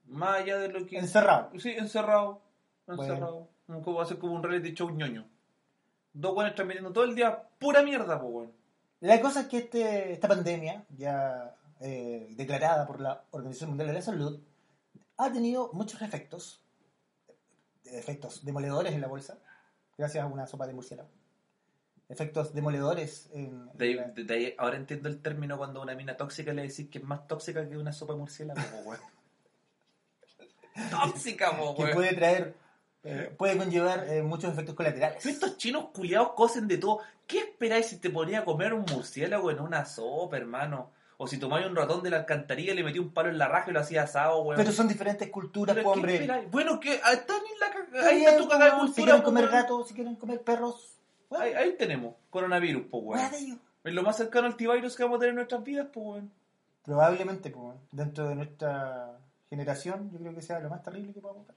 [0.08, 0.98] Más allá de lo que...
[0.98, 1.50] Encerrado.
[1.58, 2.41] Sí, encerrado.
[2.86, 3.04] Bueno.
[3.04, 3.48] Encerrado.
[3.67, 5.26] Como va a ser como un reality show ñoño.
[6.12, 8.50] Dos buenos transmitiendo todo el día pura mierda, pues, güey.
[9.00, 13.93] La cosa es que este, esta pandemia, ya eh, declarada por la Organización Mundial de
[13.93, 14.41] la Salud,
[15.15, 16.60] ha tenido muchos efectos,
[17.86, 19.38] efectos demoledores en la bolsa,
[19.98, 21.10] gracias a una sopa de murciélago.
[22.10, 25.82] Efectos demoledores en, en De ahí- la- de- de ahí- ahora entiendo el término cuando
[25.82, 28.62] a una mina tóxica le decís que es más tóxica que una sopa de murciélago,
[28.86, 29.02] weón.
[30.91, 31.96] tóxica, po, que weón.
[31.96, 32.56] puede traer,
[33.04, 35.26] eh, puede conllevar eh, muchos efectos colaterales.
[35.26, 37.00] Estos chinos culiados cosen de todo.
[37.26, 40.91] ¿Qué esperáis si te ponía a comer un murciélago en una sopa, hermano?
[41.17, 43.48] O si tomáis un ratón de la alcantarilla y le metí un palo en la
[43.48, 44.56] raja y lo hacía asado, weón.
[44.56, 46.48] Pero son diferentes culturas, Pero po, ¿qué hombre.
[46.52, 48.10] Bueno, que ah, están en la cagada.
[48.10, 48.93] Ahí está tu cagada de cultura.
[48.96, 49.56] Si quieren comer weón.
[49.56, 50.93] gatos, si quieren comer perros,
[51.29, 53.59] bueno, Ahí, ahí tenemos, coronavirus, pues, weón.
[53.83, 56.31] Es lo más cercano al antivirus que vamos a tener en nuestras vidas, pues, weón.
[56.83, 61.47] Probablemente, pues, dentro de nuestra generación, yo creo que sea lo más terrible que podamos
[61.47, 61.55] ver.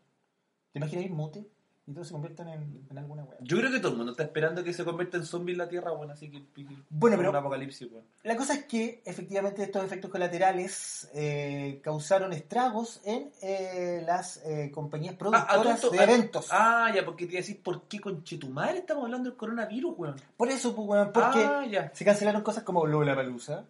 [0.73, 1.45] ¿Te imaginas ir mute
[1.91, 3.39] y todos se conviertan en, en alguna wea?
[3.41, 5.69] Yo creo que todo el mundo está esperando que se convierta en zombie en la
[5.69, 6.43] Tierra, weón, así que...
[6.89, 8.05] Bueno, pero- Un apocalipsis, weón.
[8.23, 14.71] La cosa es que efectivamente estos efectos colaterales eh, causaron estragos en eh, las eh,
[14.73, 16.49] compañías productoras tonto, de ah, eventos.
[16.51, 19.95] Ah, ya, porque te iba a decir, ¿por qué con Chetumal estamos hablando del coronavirus,
[19.99, 20.17] weón?
[20.37, 21.91] Por eso, pues, weón, porque Ah, ya.
[21.95, 23.65] se cancelaron cosas como Lollapalooza.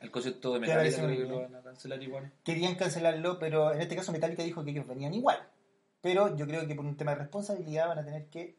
[0.00, 2.32] El concierto de ¿Qué Metallica que lo van a cancelar igual.
[2.42, 5.38] Querían cancelarlo, pero en este caso Metallica dijo que ellos venían igual.
[6.02, 8.54] Pero yo creo que por un tema de responsabilidad van a tener que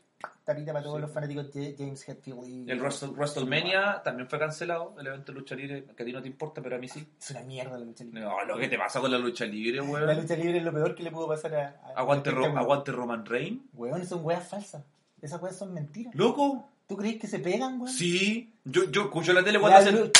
[0.45, 1.01] tapita para todos Sí.
[1.01, 2.47] los fanáticos de James Hetfield.
[2.47, 2.71] Y...
[2.71, 6.21] El Wrestle- WrestleMania también fue cancelado, el evento de lucha libre, que a ti no
[6.21, 7.05] te importa, pero a mí sí.
[7.19, 8.21] Es una mierda la lucha libre.
[8.21, 10.21] No, lo que te pasa con la lucha libre, La weón.
[10.21, 11.81] lucha libre es lo peor que le pudo pasar a.
[11.95, 13.61] a- Aguante, Ro- aguante Roman Reigns.
[13.73, 14.83] Weón, son weas falsas.
[15.21, 16.15] Esas weas son mentiras.
[16.15, 16.69] ¿Loco?
[16.87, 17.93] ¿Tú crees que se pegan, weón?
[17.93, 18.53] Sí.
[18.63, 20.11] Yo, yo escucho la tele cuando La hacen...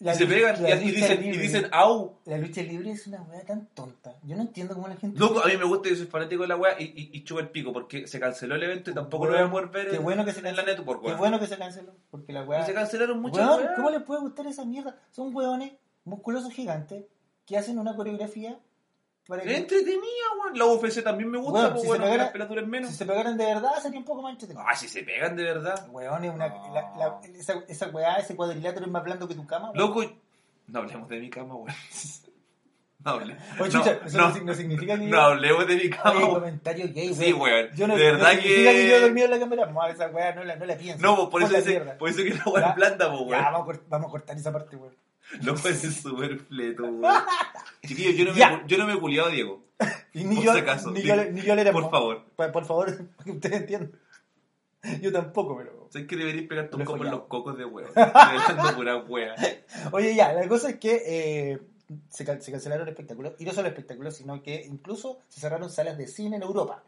[0.00, 2.16] la y se pegan y, y dicen, y dicen, au.
[2.24, 4.16] La lucha libre es una wea tan tonta.
[4.24, 5.18] Yo no entiendo cómo la gente.
[5.18, 7.40] Loco, a mí me gusta, yo soy fanático de la weá y, y, y chupa
[7.42, 9.96] el pico porque se canceló el evento y tampoco lo voy a poder ver Qué
[9.96, 10.76] en, bueno que se en la canceló.
[10.78, 11.92] network, Qué bueno que se canceló.
[12.10, 12.66] Porque la Y wea.
[12.66, 13.68] se cancelaron muchas Weón.
[13.76, 14.96] ¿cómo les puede gustar esa mierda?
[15.10, 15.72] Son weones
[16.04, 17.04] musculosos gigantes
[17.46, 18.58] que hacen una coreografía
[19.30, 20.02] para que entretenida,
[20.42, 20.58] weón.
[20.58, 22.68] La UFC también me gusta, Weón, pues si bueno, se que pegara- las pelas duren
[22.68, 22.90] menos.
[22.90, 24.62] si se pegaran de verdad sería un poco más entretenido.
[24.68, 25.88] Ah, si se pegan de verdad.
[25.90, 26.74] Weón, es una, No.
[26.74, 29.70] la- la- esa, esa weá, ese cuadrilátero es más blando que tu cama.
[29.70, 29.78] weón.
[29.78, 30.04] Loco,
[30.66, 31.74] no hablemos de mi cama, weón.
[33.02, 35.20] No, hable- O no, chucha, eso no, no, sig- no significa que no yo...
[35.22, 36.10] hablemos de mi cama.
[36.10, 36.34] Oye, weón.
[36.34, 37.68] comentario gay, Sí, weón.
[37.74, 39.66] Yo no, De verdad no significa que- que yo he dormido en la cámara.
[39.66, 41.02] No, esa weá no la, no la pienso.
[41.02, 41.96] No, pues por eso, mierda.
[41.96, 43.30] por eso que la weá es blanda, Ya, weón.
[43.30, 44.94] vamos a, vamos a cortar esa parte, weón.
[45.42, 47.14] Lo es súper fleto, weón.
[47.86, 48.64] Chiquillos, yo no, me, Ya.
[48.66, 49.64] yo no me he culiado a Diego.
[50.12, 52.24] Y ni Por yo, si acaso, ni yo, le- ni yo le Por favor.
[52.36, 53.92] Por, por favor, para que ustedes entiendan.
[55.00, 55.88] Yo tampoco, pero...
[55.90, 57.64] Sabes que deberías pegarte un Lo he copo en los cocos de.
[57.64, 58.76] Dejando
[59.06, 59.34] pura.
[59.92, 61.60] Oye, ya, la cosa es que eh,
[62.08, 66.06] se, se cancelaron espectáculos, y no solo espectáculos, sino que incluso se cerraron salas de
[66.06, 66.82] cine en Europa.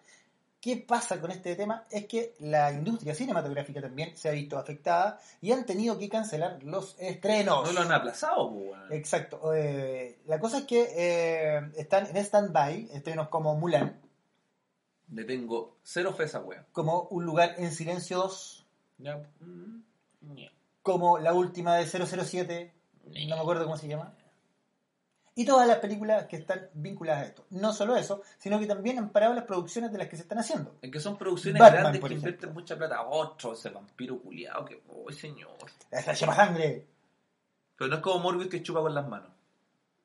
[0.63, 1.87] ¿Qué pasa con este tema?
[1.91, 6.63] Es que la industria cinematográfica también se ha visto afectada y han tenido que cancelar
[6.63, 7.65] los estrenos.
[7.67, 8.93] No lo han aplazado, weón.
[8.93, 9.53] Exacto.
[9.57, 14.01] eh, la cosa es que eh, están en stand-by estrenos como Mulan,
[15.13, 16.65] Le tengo cero fe a esa wea.
[16.71, 18.67] como Un lugar en silencio 2,
[18.99, 19.17] Ya.
[19.41, 19.83] mm,
[20.83, 22.73] como la última de 007,
[23.05, 24.15] no me acuerdo cómo se llama.
[25.35, 27.47] Y todas las películas que están vinculadas a esto.
[27.51, 30.39] No solo eso, sino que también han parado las producciones de las que se están
[30.39, 30.77] haciendo.
[30.83, 33.03] Es que son producciones Batman, grandes que invierten mucha plata.
[33.03, 34.83] Otro, ese vampiro culiado que.
[34.89, 35.57] ¡Uy, señor!
[35.91, 36.87] Esta chupa sangre.
[37.77, 39.31] Pero no es como Morbius que chupa con las manos.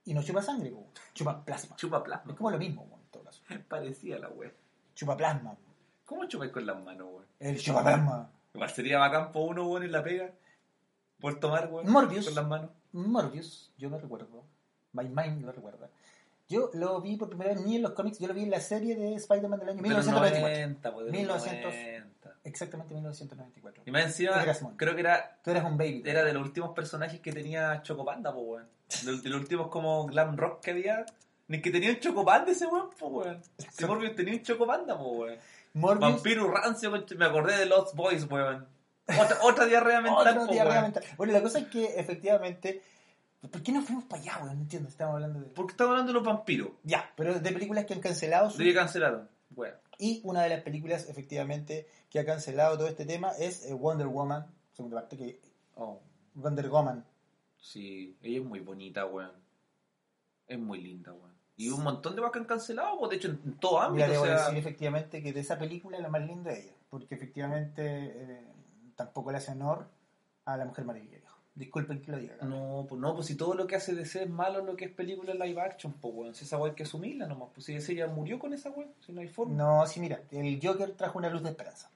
[0.05, 0.87] Y no chupa sangre, po.
[1.13, 1.75] chupa plasma.
[1.75, 2.35] Chupa Es plasma.
[2.35, 3.41] como lo mismo, po, en todo caso.
[3.67, 4.51] Parecía la wea.
[4.95, 5.51] Chupa plasma.
[5.55, 5.61] po.
[6.05, 7.25] ¿Cómo chupáis con las manos, weón?
[7.39, 8.31] El chupa plasma.
[8.73, 10.31] Sería bacán por uno, weón, en la pega.
[11.19, 11.91] Por tomar, weón.
[11.91, 12.27] Morbius.
[12.27, 12.69] Con las manos.
[12.93, 14.45] Morbius, yo lo recuerdo.
[14.93, 15.89] My Mind lo recuerda.
[16.49, 18.61] Yo lo vi por primera vez ni en los cómics, yo lo vi en la
[18.61, 20.39] serie de Spider-Man del año De los 1994.
[20.41, 21.73] 90, pues, de los 1900.
[21.73, 22.07] 90.
[22.45, 23.83] Exactamente 1994.
[23.85, 24.45] Y más encima,
[24.77, 26.03] creo que era, Tú eras un baby.
[26.05, 28.67] era de los últimos personajes que tenía Chocopanda, pues, weón.
[29.03, 31.05] De, de los últimos como glam rock que había.
[31.49, 33.41] Ni que tenía un Chocopanda ese weón, pues, weón.
[33.57, 35.39] Si Morbius tenía un Chocopanda, pues, weón.
[35.73, 38.65] Morbius, Vampiro rancio, me acordé de Lost Boys, weón.
[39.19, 40.83] Otra, otra diarrea mental, otro pues, diarrea weón.
[40.83, 41.03] mental.
[41.17, 42.81] Bueno, la cosa es que efectivamente.
[43.51, 44.55] ¿Por qué no fuimos para allá, weón?
[44.57, 45.45] No entiendo, estamos hablando de.
[45.47, 46.69] Porque estamos hablando de los vampiros.
[46.83, 48.49] Ya, pero de películas que han cancelado.
[48.49, 49.29] su- De que cancelaron.
[49.55, 49.75] Weón.
[49.99, 54.07] Y una de las películas, efectivamente, que ha cancelado todo este tema es eh, Wonder
[54.07, 55.39] Woman, segunda parte, que
[55.75, 55.99] Oh,
[56.35, 57.05] Wonder Woman.
[57.59, 58.17] sí.
[58.21, 59.31] Ella es muy bonita, weón.
[60.47, 61.35] Es muy linda, weón.
[61.59, 64.05] Y un montón de vacas que han cancelado, pues, de hecho, en, todo ámbito.
[64.05, 66.73] Mira, le o sea, decir efectivamente que de esa película lo más lindo es ella,
[66.89, 68.47] porque efectivamente eh,
[68.95, 69.87] tampoco le hace honor
[70.45, 71.16] a la Mujer Maravilla.
[71.57, 72.35] Disculpen que lo diga.
[72.43, 74.91] No, pues no, pues si todo lo que hace DC es malo lo que es
[74.91, 77.95] película live action, pues weón, si esa weá hay que asumirla nomás, pues si DC
[77.95, 79.55] ya murió con esa weá, si no hay forma.
[79.55, 81.89] No, sí, mira, el Joker trajo una luz de esperanza.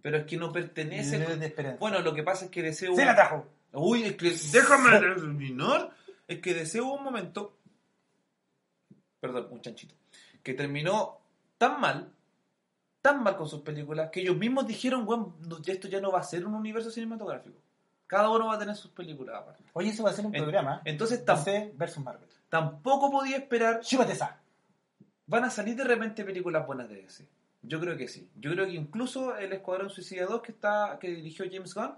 [0.00, 1.18] Pero es que no pertenece.
[1.18, 1.78] Luz de esperanza.
[1.80, 3.44] Bueno, lo que pasa es que DC hubo- ¡Sí la trajo!
[3.72, 5.90] Uy, es que déjame terminar.
[6.28, 7.56] Es que DC hubo un momento.
[9.18, 9.94] Perdón, un chanchito.
[10.44, 11.18] Que terminó
[11.58, 12.12] tan mal,
[13.02, 16.20] tan mal con sus películas, que ellos mismos dijeron, weón, no, esto ya no va
[16.20, 17.58] a ser un universo cinematográfico.
[18.10, 19.62] Cada uno va a tener sus películas aparte.
[19.72, 20.82] Oye, eso va a ser un En- programa.
[20.84, 22.28] Entonces DC versus Marvel.
[22.48, 24.36] tampoco podía esperar Chúpate esa.
[25.26, 27.24] ¿Van a salir de repente películas buenas de DC?
[27.62, 28.28] Yo creo que sí.
[28.34, 31.94] Yo creo que incluso el Escuadrón Suicida 2 que, está, que dirigió James Gunn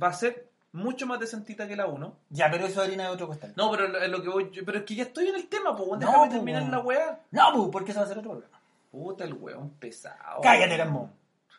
[0.00, 2.16] va a ser mucho más decentita que la 1.
[2.30, 3.54] Ya, pero eso es harina de otro costal.
[3.56, 5.74] No, pero lo, lo que voy, yo- pero es que ya estoy en el tema,
[5.74, 6.70] pues No, déjame po, terminar weón.
[6.70, 7.20] la weá.
[7.32, 8.60] No, pu, porque eso va a ser otro programa.
[8.92, 10.40] Puta el weón pesado.
[10.42, 11.10] Cállate, Erasmo.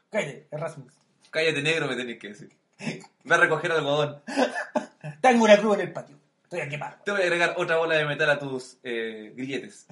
[0.09, 0.93] Cállate, Erasmus.
[1.29, 2.49] Cállate negro me tenés que decir.
[3.29, 4.21] Ve a recoger algodón.
[5.21, 6.17] Tengo una cruz en el patio.
[6.43, 7.03] Estoy a quemar.
[7.03, 9.85] Te voy a agregar otra bola de metal a tus eh, grilletes.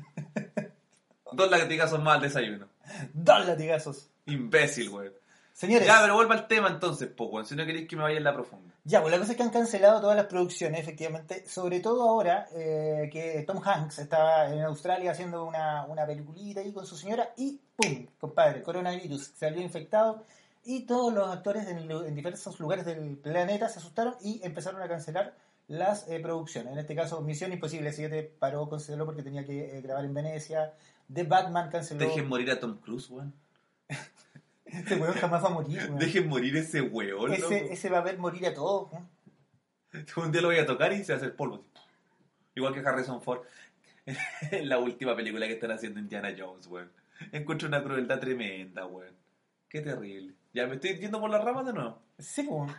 [1.31, 2.67] Dos latigazos más al desayuno.
[3.13, 4.09] Dos latigazos.
[4.25, 5.13] Imbécil, weón.
[5.53, 7.45] Señores, Ya, pero vuelva al tema entonces, po, weón.
[7.45, 8.73] Si no queréis que me vaya en la profunda.
[8.83, 12.47] Ya, pues la cosa es que han cancelado todas las producciones, efectivamente, sobre todo ahora
[12.55, 17.33] eh, que Tom Hanks estaba en Australia haciendo una, una peliculita ahí con su señora
[17.37, 18.07] y ¡pum!
[18.19, 20.25] Compadre, coronavirus, salió infectado
[20.67, 24.87] y todos los actores en, en diversos lugares del planeta se asustaron y empezaron a
[24.89, 25.33] cancelar
[25.67, 26.73] las eh, producciones.
[26.73, 30.73] En este caso, Misión Imposible 7 paró, canceló porque tenía que eh, grabar en Venecia.
[31.11, 32.01] The Batman canceló.
[32.01, 33.33] Dejen morir a Tom Cruise, weón.
[34.65, 35.99] Ese weón jamás va a morir, weón.
[35.99, 37.33] Dejen morir ese weón, loco.
[37.33, 38.91] Ese, ese va a ver morir a todos.
[38.91, 39.09] weón.
[40.17, 41.63] Un día lo voy a tocar y se a hacer polvo.
[42.55, 43.43] Igual que Harrison Ford
[44.51, 46.91] en la última película que están haciendo Indiana Jones, weón.
[47.31, 49.15] Encuentro una crueldad tremenda, weón.
[49.69, 50.36] Qué terrible.
[50.53, 51.99] Ya me estoy yendo por las ramas de nuevo.
[52.19, 52.71] Sí, pues.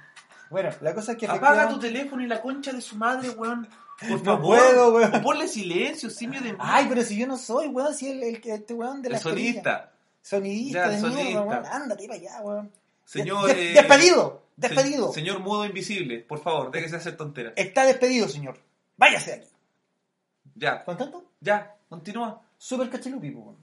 [0.50, 1.26] Bueno, la cosa es que.
[1.26, 3.68] Apaga tu teléfono y la concha de su madre, weón.
[4.00, 4.58] Por No favor.
[4.58, 5.10] puedo, weón.
[5.22, 8.74] Ponle silencio, simio de Ay, pero si yo no soy, weón, si el, el, este
[8.74, 9.92] weón de El la sonidista.
[10.22, 11.40] Sonidista Ya, de mierda, sonidista.
[11.42, 11.66] weón.
[11.66, 12.72] Ándate para allá, weón.
[13.04, 13.50] Señor.
[13.50, 15.12] Eh, despedido, se- despedido.
[15.12, 17.52] señor mudo invisible, por favor, déjese hacer tonteras.
[17.56, 18.58] Está despedido, señor.
[18.96, 19.48] Váyase de aquí.
[20.54, 21.24] Ya, ¿Con tanto?
[21.40, 22.42] ya, continúa.
[22.58, 23.56] Súper cachilupi, pues, weón.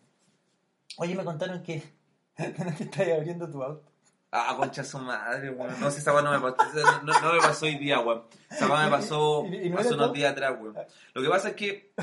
[0.97, 1.83] Oye, me contaron que.
[2.35, 3.91] te estás abriendo tu auto.
[4.31, 5.79] Ah, concha su madre, weón.
[5.79, 6.65] No sé, esa weá no me pasó,
[7.03, 8.23] no, no me pasó hoy día, weón.
[8.49, 10.13] Esa weá me pasó ¿Y- y no hace unos todo?
[10.13, 10.75] días atrás, weón.
[11.13, 11.93] Lo que pasa es que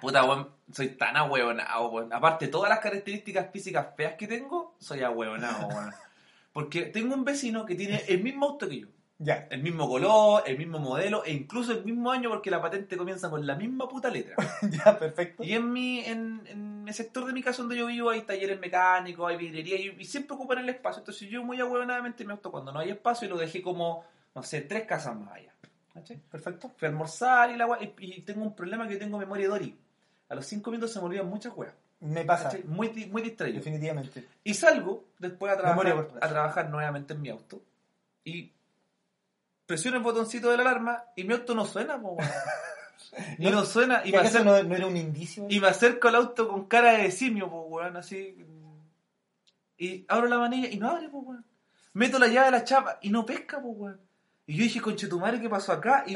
[0.00, 2.12] Puta, weón, soy tan ahueonado, weón.
[2.12, 5.92] Aparte, todas las características físicas feas que tengo, soy ahueonado, weón.
[6.52, 8.86] Porque tengo un vecino que tiene el mismo auto que yo.
[9.22, 9.46] Ya.
[9.50, 13.28] El mismo color, el mismo modelo e incluso el mismo año porque la patente comienza
[13.28, 14.34] con la misma puta letra.
[14.62, 15.44] Ya, perfecto.
[15.44, 18.58] Y en mi, en, en el sector de mi casa donde yo vivo hay talleres
[18.58, 21.00] mecánicos, hay vidrería y, y siempre ocupan el espacio.
[21.00, 24.42] Entonces yo muy ahueonadamente me auto cuando no hay espacio y lo dejé como, no
[24.42, 25.52] sé, tres casas más allá.
[26.30, 26.70] Perfecto.
[26.78, 29.76] Fui a almorzar y, la y, y tengo un problema que tengo memoria Dori.
[30.30, 31.74] A los cinco minutos se me olvidan muchas weas.
[32.00, 32.56] Me pasa.
[32.64, 33.58] Muy, muy distraído.
[33.58, 34.26] Definitivamente.
[34.44, 37.60] Y salgo después a trabajar, a trabajar nuevamente en mi auto.
[38.24, 38.50] Y
[39.70, 42.28] presiono el botoncito de la alarma y mi auto no suena, po, weón.
[43.38, 44.02] Y No, no suena.
[44.04, 45.46] Y ¿Y me, acaso acer- no, no era un indicio?
[45.48, 48.36] y me acerco al auto con cara de simio, po, weón, así.
[49.78, 51.44] Y abro la manilla y no abre, po, weón.
[51.92, 54.00] Meto la llave de la chapa y no pesca, po, weón.
[54.46, 56.02] Y yo dije, conche tu madre, ¿qué pasó acá?
[56.06, 56.14] Y,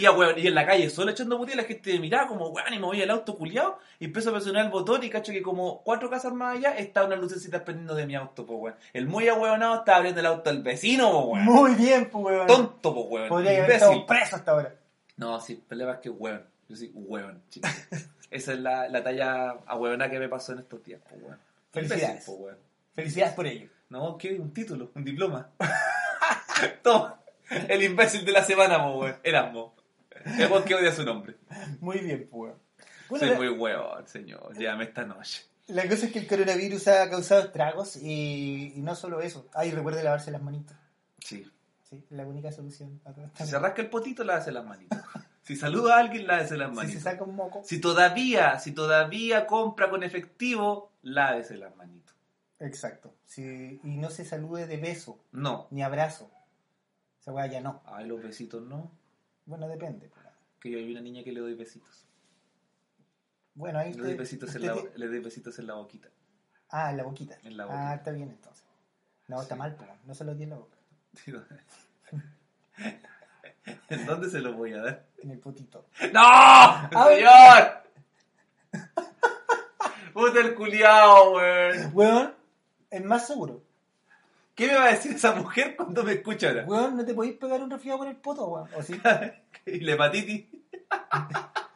[0.00, 2.74] y, weón, y en la calle, solo echando putillas, la gente me miraba como, weón,
[2.74, 3.78] y me voy al auto culiado.
[4.00, 7.04] Y empiezo a presionar el botón y cacho que como cuatro casas más allá está
[7.04, 8.76] una lucecita prendiendo de mi auto, po, weón.
[8.92, 11.44] El muy ahueonado estaba abriendo el auto del vecino, po, weón.
[11.44, 12.46] Muy bien, pues, weón.
[12.46, 13.28] Tonto, po, weón.
[13.28, 14.74] Podría haber estado preso hasta ahora.
[15.16, 16.44] No, sí, el problema es que hueón.
[16.68, 17.70] Yo soy hueón, chicos.
[18.30, 21.38] Esa es la, la talla ahueonada que me pasó en estos días, pues hueón.
[21.70, 22.08] Felicidades.
[22.08, 22.58] Imbécil, po, hueón.
[22.94, 23.68] Felicidades por ello.
[23.90, 24.34] No, ¿qué?
[24.34, 25.50] Un título, un diploma.
[26.82, 27.20] Toma.
[27.68, 29.16] El imbécil de la semana, po, hueón.
[29.22, 29.74] Erasmo.
[30.38, 31.36] El hueón que odia su nombre.
[31.80, 32.58] Muy bien, pues, weón.
[33.08, 34.56] Bueno, Soy la, muy hueón, señor.
[34.58, 35.44] Llévame esta noche.
[35.68, 39.48] la cosa es que el coronavirus ha causado estragos y, y no solo eso.
[39.54, 40.76] Ay, recuerde lavarse las manitos.
[41.20, 41.48] Sí.
[41.88, 43.00] Sí, es la única solución.
[43.04, 43.44] a todo esto.
[43.44, 44.98] Si se rasca el potito, lávese las manitos.
[45.42, 47.00] Si saluda a alguien, lávese las Si manitos.
[47.02, 47.62] se saca un moco.
[47.64, 52.16] Si todavía, si todavía compra con efectivo, lávese las manitos.
[52.58, 53.14] Exacto.
[53.24, 55.68] Sí, y no se salude de beso No.
[55.70, 56.28] ni abrazo.
[57.26, 57.82] Esa weá ya no.
[57.86, 58.88] Ay, los besitos no.
[59.46, 60.08] Bueno, depende.
[60.08, 60.24] pues.
[60.60, 62.06] Que yo hay una niña que le doy besitos.
[63.54, 66.08] Bueno, ahí Le doy usted- besitos, en la, te- le doy besitos en la boquita.
[66.70, 67.36] Ah, en la boquita.
[67.42, 67.94] En la Ah, boquita.
[67.96, 68.64] está bien entonces.
[69.26, 69.90] No, está mal, pues.
[70.04, 70.76] No se lo di en la boca.
[73.88, 75.06] ¿En dónde se lo voy a dar?
[75.18, 75.86] En el potito.
[76.12, 76.88] ¡No!
[77.08, 77.82] ¡Señor!
[80.12, 81.90] Puta el culiao, weón.
[81.92, 82.34] Weón,
[82.90, 83.62] es más seguro.
[84.56, 86.64] ¿Qué me va a decir esa mujer cuando me escucha ahora?
[86.64, 88.68] Weón, no te podéis pegar un resfriado con el poto, weón.
[88.74, 88.98] O sí.
[89.66, 90.46] ¿Y la hepatitis?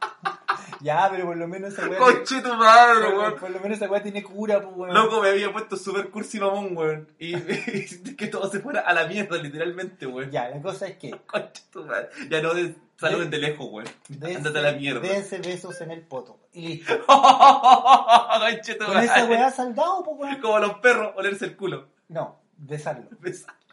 [0.82, 1.98] Ya, pero por lo menos esa weá.
[1.98, 3.36] ¡Conche tu madre, weón!
[3.36, 4.94] por lo menos esa weá tiene cura, pues, weón.
[4.94, 7.06] Loco, me había puesto super cursi mamón, weón.
[7.18, 10.30] Y, y que todo se fuera a la mierda, literalmente, weón.
[10.30, 11.10] Ya, la cosa es que.
[11.26, 12.08] Conche tu madre.
[12.30, 13.88] Ya no de, saluden de lejos, weón.
[14.22, 15.00] Ándate a la mierda.
[15.00, 16.38] Dense besos en el poto.
[16.54, 16.98] Y listo.
[17.04, 20.40] Conche tu Con esa weá salgado, pues, weón.
[20.40, 21.88] Como los perros, olerse el culo.
[22.08, 23.08] No, besarlo.
[23.20, 23.54] Besa-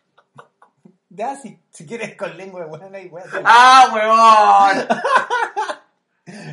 [1.10, 3.28] Ya, si, si quieres con lengua de weón, ahí, weón.
[3.46, 4.88] ¡Ah, huevón!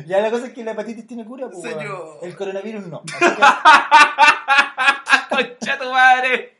[0.07, 1.61] Ya, la cosa es que la hepatitis tiene cura, pues.
[1.61, 2.19] Señor.
[2.21, 3.01] El coronavirus no.
[5.29, 6.55] ¡Concha tu madre!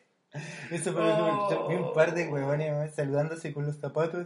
[0.67, 1.67] que eso fue que Oh.
[1.69, 4.25] vi un par de weón, saludándose con los zapatos,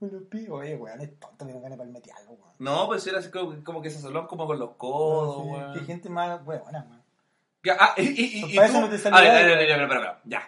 [0.00, 0.48] los pies.
[0.48, 2.52] Oye, weón, es tonto, me ganas de palmetearlo, weón.
[2.58, 5.72] No, pues era así como, como que se saludan como con los codos, Sí, weón.
[5.74, 7.02] Qué gente más weona, weón.
[7.64, 9.20] Ya, ah, y, y, y, y Para eso no te saludas.
[9.20, 10.42] a ver, a ver, a ver, a ver, a ver, ya.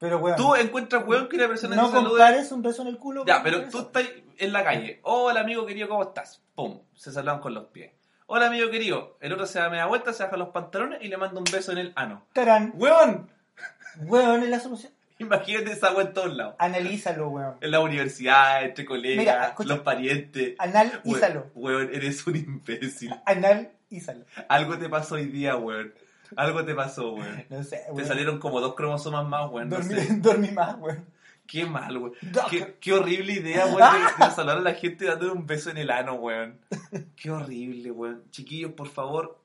[0.00, 2.08] Pero, weón, Tú encuentras, weón, que una persona no te saluda...
[2.10, 3.24] compares un beso en el culo.
[3.26, 4.04] Ya, pero tú estás
[4.38, 4.98] en la calle.
[5.02, 6.42] Hola, amigo querido, ¿cómo estás?
[6.54, 7.92] Pum, se saludan con los pies.
[8.26, 9.18] Hola, amigo querido.
[9.20, 11.72] El otro se da media vuelta, se baja los pantalones y le manda un beso
[11.72, 12.24] en el ano.
[12.32, 12.72] Tarán.
[12.76, 13.30] ¡Weón!
[14.06, 14.92] Weón, es la solución.
[15.18, 16.54] Imagínate esa weón en todos lados.
[16.58, 17.56] Analízalo, weón.
[17.60, 19.68] En la universidad, entre colegas, Mira, escucha.
[19.68, 20.54] los parientes.
[20.58, 21.50] Analízalo.
[21.54, 23.14] Weón, eres un imbécil.
[23.26, 24.24] Analízalo.
[24.48, 25.92] Algo te pasó hoy día, weón.
[26.36, 27.44] Algo te pasó, weón.
[27.50, 28.06] No sé, Te weón.
[28.08, 29.68] salieron como dos cromosomas más, weón.
[29.68, 30.16] No Dormí, sé.
[30.20, 31.06] dormí más, weón.
[31.46, 32.12] Qué mal, weón.
[32.48, 33.78] Qué, qué horrible idea, weón,
[34.18, 36.58] de, de saludar a la gente dándole un beso en el ano, weón.
[37.16, 38.22] Qué horrible, weón.
[38.30, 39.38] Chiquillos, por favor,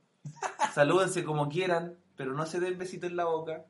[0.73, 3.65] salúdense como quieran, pero no se den besito en la boca.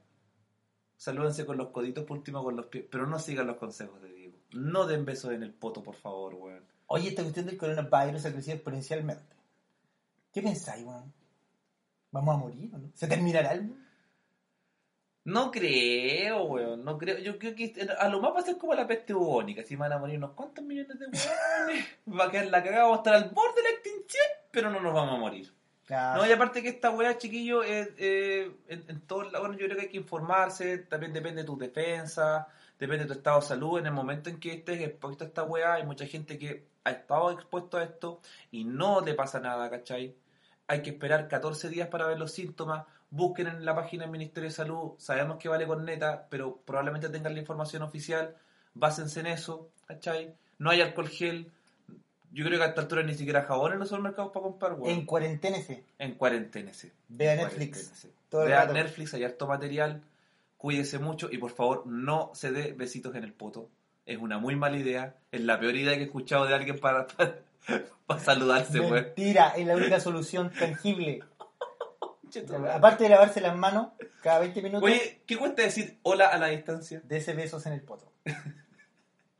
[0.97, 4.13] Salúdense con los coditos, por último con los pies, pero no sigan los consejos de
[4.13, 4.38] Diego.
[4.53, 6.63] No den besos en el poto, por favor, weón.
[6.88, 9.36] Oye, esta cuestión del coronavirus ha crecido exponencialmente.
[10.34, 11.11] ¿Qué pensáis, weón?
[12.16, 12.91] ¿Vamos a morir o no?
[12.93, 13.86] ¿Se terminará el mundo?
[15.26, 17.18] No creo, weón, no creo.
[17.18, 19.63] Yo creo que a lo más va a ser como la peste bubónica.
[19.63, 21.86] Si van a morir unos cuantos millones de weones,
[22.20, 24.80] va a quedar la cagada, vamos a estar al borde de la extinción, pero no
[24.80, 25.53] nos vamos a morir.
[25.89, 29.59] Ah, No, y aparte que esta weá, chiquillo, eh, eh, en, en todos lados, bueno,
[29.59, 32.45] yo creo que hay que informarse, también depende de tus defensas,
[32.80, 35.43] depende de tu estado de salud, en el momento en que estés expuesto a esta
[35.43, 39.70] weá, hay mucha gente que ha estado expuesto a esto y no le pasa nada,
[39.70, 40.16] ¿cachai?
[40.68, 44.49] Hay que esperar 14 días para ver los síntomas, busquen en la página del Ministerio
[44.49, 48.36] de Salud, sabemos que vale con neta, pero probablemente tengan la información oficial,
[48.74, 50.36] básense en eso, ¿cachai?
[50.57, 51.51] No hay alcohol gel,
[52.32, 54.89] Yo creo que a esta altura ni siquiera jabón en los supermercados para comprar, weón.
[54.93, 55.86] En cuarenténese.
[55.99, 56.91] En cuarentena, sí.
[57.07, 58.07] Vea Netflix.
[58.30, 58.74] Todo el Vea rato.
[58.74, 60.01] Netflix, hay harto material.
[60.57, 63.70] Cuídese mucho y por favor no se dé besitos en el poto.
[64.05, 65.16] Es una muy mala idea.
[65.32, 67.07] Es la peor idea que he escuchado de alguien para,
[68.07, 68.93] para, saludarse, weón.
[68.93, 71.24] Mentira, es la única solución tangible.
[72.74, 73.89] Aparte de lavarse las manos
[74.22, 77.01] cada 20 minutos, Oye, ¿qué cuesta decir hola a la distancia?
[77.05, 78.11] dese besos en el poto.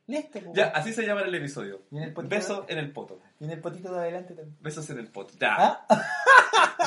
[0.06, 0.52] Listo, po.
[0.54, 1.82] Ya, así se llama el episodio.
[1.90, 2.12] ¿Y en el?
[2.12, 3.20] Besos en el poto.
[3.40, 4.56] Y en el potito de adelante también.
[4.60, 5.34] Besos en el poto.
[5.38, 5.86] Ya, ¿Ah?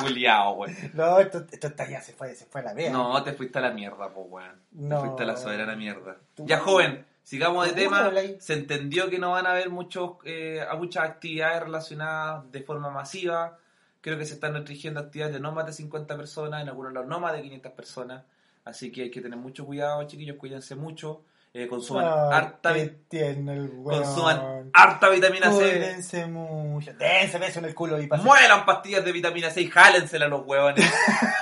[0.00, 0.74] Juliao, weón.
[0.94, 2.90] No, esto, esto está ya se fue, se fue a la vea.
[2.90, 4.62] No, te fuiste a la mierda, po, weón.
[4.72, 4.96] No.
[4.96, 6.16] Te fuiste a la soberana mierda.
[6.36, 8.10] Ya, joven, sigamos de tema.
[8.38, 12.90] Se entendió que no van a haber muchos, eh, a muchas actividades relacionadas de forma
[12.90, 13.58] masiva.
[14.00, 17.08] Creo que se están restringiendo actividades de no más de 50 personas, en algunos lados
[17.08, 18.24] no más de 500 personas.
[18.64, 21.22] Así que hay que tener mucho cuidado, chiquillos, cuídense mucho.
[21.52, 22.74] Eh, consuman, Ay, harta,
[23.82, 25.58] consuman harta vitamina C.
[25.58, 26.92] Cuídense mucho.
[26.94, 28.24] Dense beso en el culo y pasen.
[28.24, 30.88] Muelan pastillas de vitamina C y jálensela a los huevones.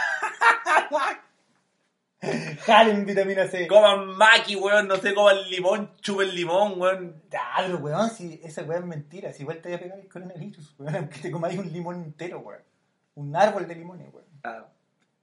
[2.66, 3.68] Jalen vitamina C.
[3.68, 7.22] coman maqui, weón, no sé, coman limón, chupen limón, weón.
[7.30, 9.32] Pero weón, si esa weón es mentira.
[9.32, 10.96] Si igual te voy a pegar el coronavirus, weón.
[10.96, 12.62] Aunque te comáis un limón entero, weón.
[13.14, 14.26] Un árbol de limones, weón.
[14.42, 14.66] Ah,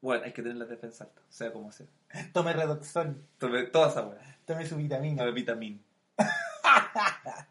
[0.01, 1.87] bueno, hay que tener la defensa alta, sea como sea.
[2.31, 3.27] Tome redoxón.
[3.37, 4.37] Tome toda esa weá.
[4.45, 5.17] Tome su vitamina.
[5.17, 5.79] Tome vitamina.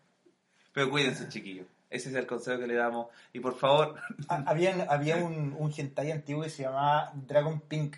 [0.72, 1.66] Pero cuídense, chiquillos.
[1.90, 3.08] Ese es el consejo que le damos.
[3.32, 3.96] Y por favor,
[4.28, 7.96] había había un, un hentai antiguo que se llamaba Dragon Pink.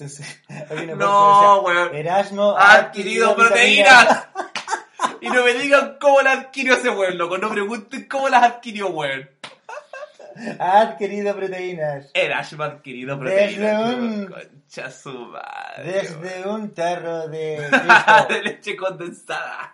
[0.00, 1.94] Entonces, había una No, weón.
[1.94, 4.26] Erasmo ha adquirido proteínas.
[5.22, 7.36] Y no me digan cómo las adquirió ese weón, loco.
[7.36, 9.28] No pregunten cómo las adquirió, weón.
[10.58, 12.10] Ha adquirido proteínas.
[12.14, 13.94] Erasmo ha adquirido Desde proteínas.
[13.94, 15.84] un- Concha su madre.
[15.84, 17.68] Desde un tarro de
[18.28, 19.72] de leche condensada.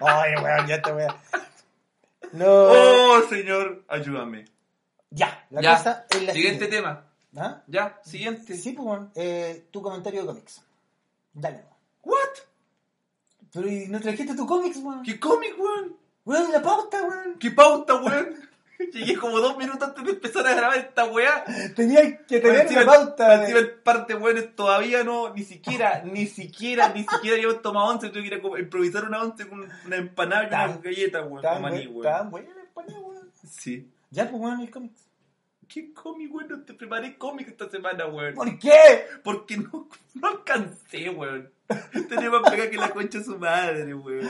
[0.00, 1.16] Oye, weón, ya te voy a...
[2.32, 2.46] No.
[2.48, 4.46] Oh, señor, ayúdame.
[5.10, 5.76] Ya, la ya.
[5.76, 6.66] cosa es la Siguiente siguiente.
[6.68, 7.04] tema.
[7.36, 7.62] ¿Ah?
[7.66, 8.56] Ya, siguiente.
[8.56, 9.00] Sí, pues.
[9.14, 10.62] Eh, tu comentario de cómics.
[11.32, 11.64] Dale.
[12.02, 12.16] What?
[13.52, 15.02] Pero ¿y no trajiste tu cómics, weón?
[15.02, 15.96] ¿Qué cómic, weón?
[16.24, 17.38] Weón, la pauta, weón.
[17.38, 18.34] ¿Qué pauta, weón?
[18.92, 21.44] Llegué como dos minutos antes de empezar a grabar esta weá.
[21.76, 23.40] Tenía que tener una pauta.
[23.40, 28.10] encima el parte, weón, todavía no, ni siquiera, ni siquiera, ni siquiera yo tomado once,
[28.10, 31.62] tuve que ir a improvisar una once con una empanada y una galleta, weón, Tan
[31.62, 32.02] maní, weón.
[32.02, 33.30] tan buena la España, weón.
[33.48, 33.88] Sí.
[34.10, 35.03] Ya, pues, weón, el cómics.
[35.68, 36.48] ¿Qué cómic, weón?
[36.48, 38.34] No te preparé cómic esta semana, weón.
[38.34, 39.06] ¿Por qué?
[39.22, 41.50] Porque no, no alcancé, weón.
[42.08, 44.28] Tenía más pega que la concha de su madre, weón.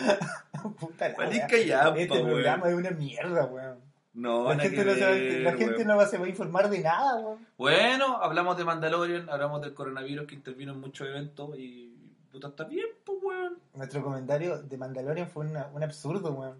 [0.79, 1.47] Puta la weá.
[1.47, 2.27] callampa, Este weón.
[2.27, 3.79] programa es una mierda, weón.
[4.15, 5.87] No, La gente, que no, ver, la gente weón.
[5.89, 7.47] no se va a informar de nada, weón.
[7.59, 11.91] Bueno, hablamos de Mandalorian, hablamos del coronavirus que intervino en muchos eventos y
[12.31, 13.59] puta está bien, pues weón.
[13.75, 16.57] Nuestro comentario de Mandalorian fue una- un absurdo, weón.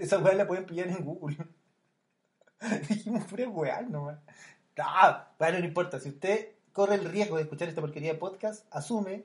[0.00, 1.36] Esa weá la pueden pillar en Google.
[2.88, 4.20] Dijimos pura weá, no, weón.
[4.78, 5.98] Ah, bueno, no importa.
[6.00, 9.24] Si usted corre el riesgo de escuchar esta porquería de podcast, asume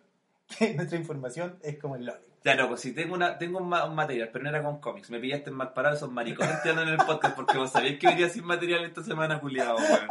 [0.58, 2.20] que nuestra información es como el lobby.
[2.46, 4.80] Ya no, pues si tengo una, tengo un, ma- un material, pero no era con
[4.82, 5.10] cómics.
[5.10, 7.98] Me pillaste en mal parado, esos maricones que andan en el podcast porque vos sabías
[8.00, 10.08] que venía sin material esta semana, culiado, weón.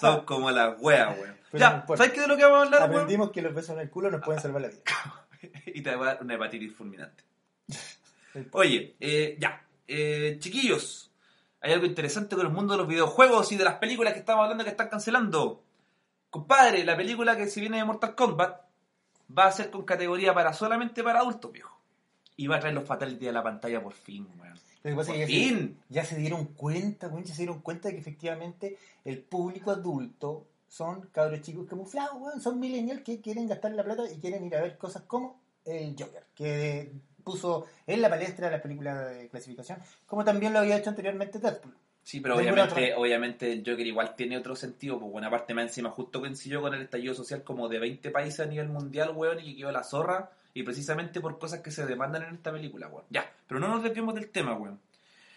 [0.00, 1.36] Son como las weas, weón.
[1.52, 2.02] No Ya, importa.
[2.02, 2.92] ¿sabes qué de lo que vamos a hablar, weón?
[2.94, 4.80] Aprendimos que los besos en el culo nos pueden salvar la vida.
[5.66, 7.22] y te va a dar una hepatitis fulminante.
[8.52, 9.62] Oye, eh, ya.
[9.86, 11.10] Eh, chiquillos,
[11.64, 14.42] hay algo interesante con el mundo de los videojuegos y de las películas que estamos
[14.42, 15.62] hablando que están cancelando.
[16.28, 18.60] Compadre, la película que se viene de Mortal Kombat
[19.36, 21.80] va a ser con categoría para solamente para adultos, viejo.
[22.36, 24.60] Y va a traer los Fatality a la pantalla por fin, weón.
[24.82, 25.80] Lo que pasa Por es que ya se, fin.
[25.88, 30.46] ya se dieron cuenta, weón, ya se dieron cuenta de que efectivamente el público adulto
[30.68, 34.54] son cabros chicos camuflados, weón, son millennials que quieren gastar la plata y quieren ir
[34.54, 36.92] a ver cosas como el Joker, que
[37.24, 41.74] puso en la palestra la película de clasificación, como también lo había hecho anteriormente Deadpool.
[42.02, 45.90] Sí, pero obviamente, obviamente el Joker igual tiene otro sentido, pues buena parte más encima
[45.90, 49.52] justo coincidió con el estallido social como de 20 países a nivel mundial, weón, y
[49.54, 53.06] que quedó la zorra, y precisamente por cosas que se demandan en esta película, weón.
[53.08, 54.78] Ya, pero no nos desviemos del tema, weón.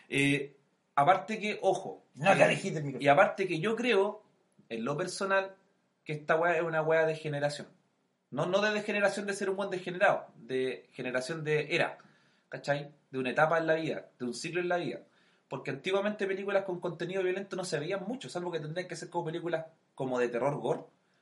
[0.10, 0.56] Eh,
[0.96, 4.22] aparte que, ojo, No y- dijiste aparte que yo creo,
[4.68, 5.56] en lo personal,
[6.04, 7.68] que esta weá es una weá de generación.
[8.32, 11.98] No, no de degeneración de ser un buen degenerado, de generación de era,
[12.50, 12.92] ¿cachai?
[13.10, 15.00] De una etapa en la vida, de un ciclo en la vida.
[15.48, 19.10] Porque antiguamente películas con contenido violento no se veían mucho, salvo que tendrían que ser
[19.10, 19.66] como películas
[19.96, 20.82] como de terror gore,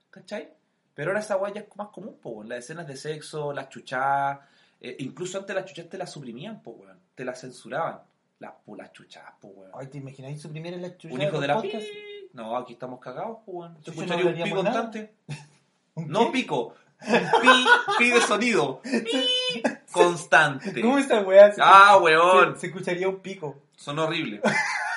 [0.10, 0.52] ¿cachai?
[0.96, 4.40] Pero ahora esa weá ya es más común, po, las escenas de sexo, las chuchadas,
[4.80, 7.00] eh, incluso antes las chuchadas te las suprimían, po, weón.
[7.14, 8.02] te las censuraban.
[8.40, 9.72] Las, po, las chuchadas, po, weón.
[9.74, 11.90] Ay, ¿te imagináis suprimir en la chucha Un hijo de la podcasts?
[11.90, 12.30] pi.
[12.34, 13.74] No, aquí estamos cagados, pues, weón.
[13.74, 15.16] No escucharía un pico constante.
[15.96, 17.66] ¿Un No pico, pi,
[17.98, 18.82] pi de sonido.
[18.82, 20.82] Pi constante.
[20.82, 21.52] ¿Cómo esta weá?
[21.54, 22.56] Se, Ah, weón.
[22.56, 23.64] se, se escucharía un pico.
[23.76, 24.42] Son horribles.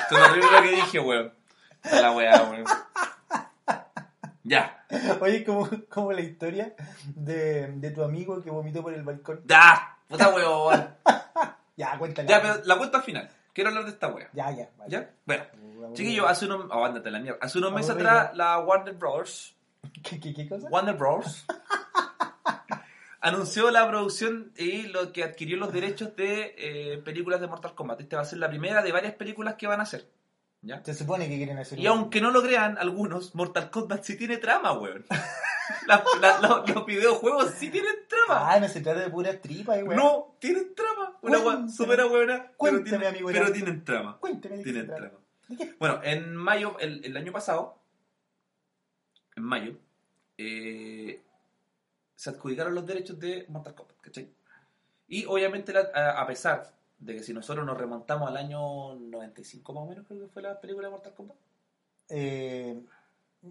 [0.09, 1.33] Son horribles lo que dije, weón.
[1.83, 2.65] Está la weá, weón.
[4.45, 4.85] Ya.
[5.21, 6.75] Oye, como, como la historia
[7.15, 9.43] de, de tu amigo que vomitó por el balcón.
[9.47, 9.97] Ya.
[10.09, 10.95] Puta weón.
[11.77, 12.29] Ya, cuéntala.
[12.29, 13.31] Ya, pero la cuenta final.
[13.53, 14.29] Quiero hablar de esta weá.
[14.33, 14.69] Ya, ya.
[14.77, 14.91] vale.
[14.91, 15.11] ¿Ya?
[15.25, 15.45] Bueno.
[15.95, 16.67] Chiquillo, hace unos...
[16.73, 17.39] Oh, ándate la mierda.
[17.41, 19.55] Hace unos meses atrás, la Warner Bros.
[20.03, 20.67] ¿Qué, qué, qué cosa?
[20.71, 21.47] Warner Bros.
[23.21, 28.01] Anunció la producción y lo que adquirió los derechos de eh, películas de Mortal Kombat.
[28.01, 30.09] Esta va a ser la primera de varias películas que van a hacer.
[30.61, 30.83] ¿Ya?
[30.85, 34.39] Se supone que quieren hacer Y aunque no lo crean algunos, Mortal Kombat sí tiene
[34.39, 35.05] trama, weón.
[35.87, 38.53] La- la- lo- los videojuegos sí tienen trama.
[38.53, 39.97] Ah, no se trata de puras tripas, weón.
[39.97, 41.17] No, tienen trama.
[41.21, 44.19] Una weón súper buena, pero, tienen, amigo pero tienen trama.
[44.19, 44.57] Cuéntame.
[44.57, 45.19] ¿de qué Tienen trama.
[45.79, 47.79] Bueno, en mayo, el, el año pasado,
[49.37, 49.77] en mayo,
[50.39, 51.23] eh,
[52.19, 54.29] se adjudicaron los derechos de Mortal Kombat, ¿cachai?
[55.07, 59.73] Y obviamente, la- a, a pesar de que si nosotros nos remontamos al año 95
[59.73, 61.37] más o menos, creo que fue la película de Mortal Kombat.
[62.09, 62.77] Eh,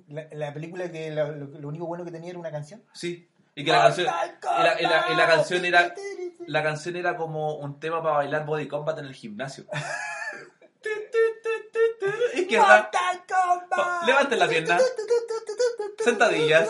[0.09, 2.83] la, la película que la- lo, lo único bueno que tenía era una canción.
[2.93, 3.29] Sí.
[3.55, 4.83] Y que la canción, Mortal y
[5.15, 5.95] la- canción era-
[6.45, 9.63] la canción era como un tema para bailar body combat en el gimnasio.
[12.35, 14.03] Izquierda, Mortal Kombat.
[14.05, 14.79] Levanten la pierna.
[16.03, 16.69] Sentadillas.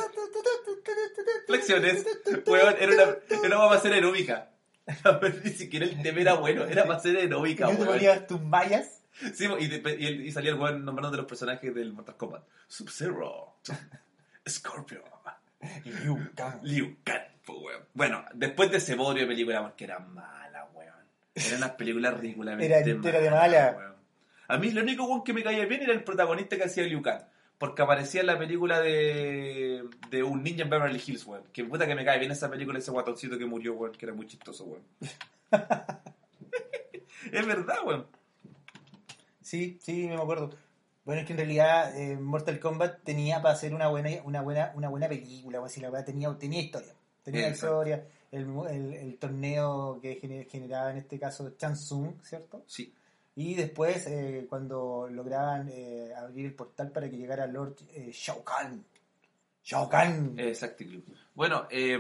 [1.48, 2.06] Flexiones.
[2.46, 3.16] Weón, era una,
[3.48, 4.50] era para hacer aeróbica.
[5.44, 7.88] Ni siquiera el tema era bueno, era para Y aeróbica, tú weón.
[7.88, 9.02] ponías tus mallas.
[9.34, 12.16] Sí, y, de- y el- y salía el weón nombrando de los personajes del Mortal
[12.18, 12.44] Kombat.
[12.68, 13.56] Sub-Zero,
[14.48, 15.04] Scorpio,
[15.84, 16.60] Liu Kang.
[16.64, 17.84] Liu Kang, weón.
[17.94, 20.94] Bueno, después de ese bodrio de película, porque era mala, weón.
[21.36, 23.74] Eran unas películas ridículamente Era entera de mala.
[23.78, 23.96] weón.
[24.50, 27.02] A mí lo único weón que me caía bien era el protagonista que hacía Liu
[27.02, 27.24] Kang.
[27.58, 31.44] Porque aparecía en la película de, de un ninja en Beverly Hills, weón.
[31.52, 34.14] Que puta que me cae bien esa película, ese guatoncito que murió, weón, que era
[34.14, 34.84] muy chistoso, weón.
[37.32, 38.08] es verdad, weón.
[39.42, 40.52] Sí, sí, me acuerdo.
[41.06, 44.74] Bueno, es que en realidad eh, Mortal Kombat tenía para hacer una buena una buena
[44.76, 46.94] una buena película, o así la verdad tenía tenía historia.
[47.24, 52.64] Tenía historia, el, el, el torneo que gener- generaba en este caso Chansung, ¿cierto?
[52.68, 52.94] Sí.
[53.40, 58.44] Y después eh, cuando lograban eh, abrir el portal para que llegara Lord eh, Shao
[58.44, 58.84] Kahn.
[59.64, 60.34] Shao Kahn.
[60.40, 60.84] Exacto.
[61.36, 62.00] Bueno, eh,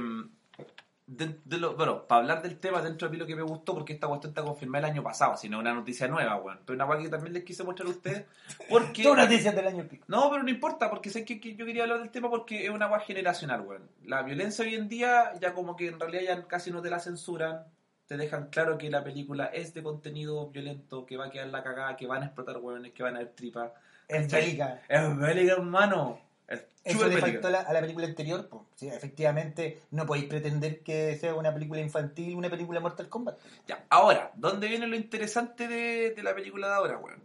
[1.06, 3.76] de, de lo- bueno, para hablar del tema, dentro de mí lo que me gustó,
[3.76, 6.60] porque esta cuestión está confirmada el año pasado, si no es una noticia nueva, weón.
[6.66, 8.26] Pero una weá que también les quise mostrar a ustedes,
[8.68, 9.04] porque...
[9.04, 10.06] Son noticias del año pico.
[10.08, 12.72] No, pero no importa, porque sé que, que yo quería hablar del tema porque es
[12.72, 13.88] una weá generacional, weón.
[14.06, 17.00] La violencia hoy en día, ya como que en realidad ya casi no te la
[17.00, 17.64] censuran,
[18.08, 21.62] te dejan claro que la película es de contenido violento, que va a quedar la
[21.62, 23.72] cagada, que van a explotar weones, que van a haber tripas.
[24.08, 24.82] Es bélica.
[24.88, 26.20] Es bélica, hermano.
[26.48, 28.48] Es Eso le faltó a la, película anterior.
[28.48, 28.64] pues.
[28.76, 33.38] Sí, efectivamente, no podéis pretender que sea una película infantil, una película Mortal Kombat.
[33.68, 37.22] Ya, ahora, ¿dónde viene lo interesante de, de la película de ahora, weón?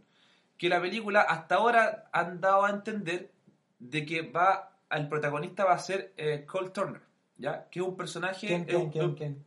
[0.58, 3.30] Que la película hasta ahora han dado a entender
[3.78, 7.02] de que va, el protagonista va a ser eh, Cole Turner,
[7.36, 7.68] ¿ya?
[7.70, 8.48] Que es un personaje...
[8.48, 9.44] ¿Quién, quién, un- quién, quién?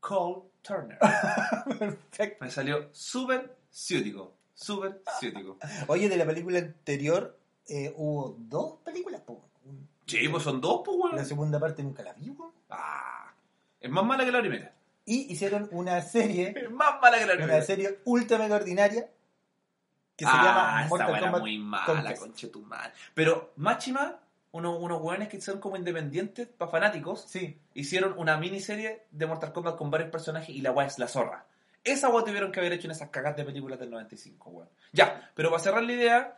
[0.00, 0.98] Cole Turner.
[1.78, 2.44] Perfecto.
[2.44, 5.58] Me salió súper ciútico, súper ciútico.
[5.88, 9.44] Oye, de la película anterior eh, hubo dos películas, po.
[10.06, 11.16] Sí, pues son dos, pues, weón.
[11.16, 12.52] La segunda parte nunca la vi, po.
[12.68, 13.32] Ah,
[13.80, 14.74] es más mala que la primera.
[15.04, 17.62] Y hicieron una serie, Es más mala que la una primera.
[17.62, 19.08] serie ultra mega ordinaria
[20.16, 22.92] que se ah, llama Mortal era Kombat muy mala, conchetumal.
[23.14, 24.20] Pero, máxima,
[24.52, 29.52] unos, unos weones que son como independientes, para fanáticos, Sí, hicieron una miniserie de Mortal
[29.52, 31.46] Kombat con varios personajes y la weá es la zorra.
[31.84, 34.68] Esa weá tuvieron que haber hecho en esas cagas de películas del 95, weón.
[34.92, 36.36] Ya, pero para cerrar la idea,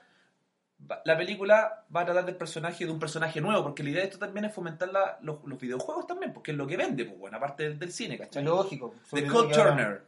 [1.04, 4.06] la película va a tratar del personaje de un personaje nuevo, porque la idea de
[4.08, 7.18] esto también es fomentar la- los, los videojuegos también, porque es lo que vende, pues,
[7.18, 8.44] bueno, aparte del, del cine, ¿cachai?
[8.44, 8.94] lógico.
[9.12, 10.02] De Cole que ahora- Turner.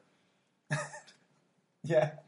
[1.82, 2.22] Ya.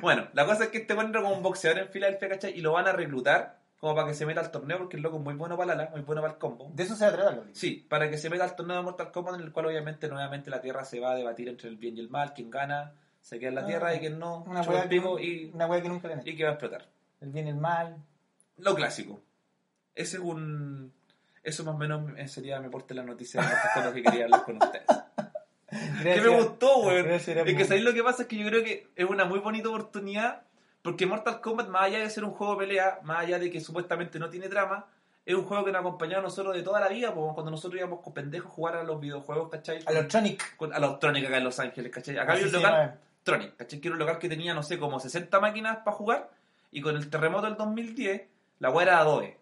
[0.00, 2.58] Bueno, la cosa es que este bueno era como un boxeador en Filadelfia, ¿cachai?
[2.58, 5.18] Y lo van a reclutar como para que se meta al torneo, porque el loco
[5.18, 6.70] es muy bueno para la muy bueno para el combo.
[6.74, 7.60] De eso se va a tratar la película.
[7.60, 10.50] Sí, para que se meta al torneo de Mortal Kombat en el cual obviamente nuevamente
[10.50, 13.38] la Tierra se va a debatir entre el bien y el mal, quien gana se
[13.38, 16.08] queda en la Ah, Tierra y quien no, Una el que, y, una que nunca
[16.08, 16.86] le y que va a explotar.
[17.20, 17.96] El bien y el mal.
[18.56, 19.20] Lo clásico.
[19.94, 20.92] Ese es un...
[21.42, 24.44] Eso más o menos sería mi aporte en la noticia de cosas que quería hablar
[24.44, 24.84] con ustedes.
[26.02, 27.10] que me gustó, weón.
[27.10, 29.68] Es que sabéis lo que pasa es que yo creo que es una muy bonita
[29.68, 30.42] oportunidad
[30.82, 33.60] porque Mortal Kombat, más allá de ser un juego de pelea, más allá de que
[33.60, 34.86] supuestamente no tiene trama,
[35.28, 37.50] es un juego que nos ha acompañado a nosotros de toda la vida, po, cuando
[37.50, 39.80] nosotros íbamos con pendejos a jugar a los videojuegos, ¿cachai?
[39.84, 40.56] A los Tronic.
[40.72, 42.16] A los Tronic acá en Los Ángeles, ¿cachai?
[42.16, 43.00] Acá había un local.
[43.22, 43.78] Tronic, ¿cachai?
[43.78, 46.30] Que era un local que tenía, no sé, como 60 máquinas para jugar
[46.70, 48.22] y con el terremoto del 2010,
[48.60, 49.36] la weá era Adobe,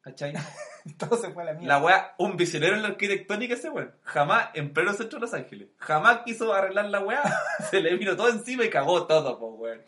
[0.00, 0.32] ¿cachai?
[0.98, 1.78] Todo se fue a la mierda.
[1.78, 3.92] La weá, un visionario en la arquitectónica ese weón.
[4.04, 7.22] Jamás, en pleno centro de Los Ángeles, jamás quiso arreglar la weá.
[7.70, 9.82] se le vino todo encima y cagó todo, po, weón.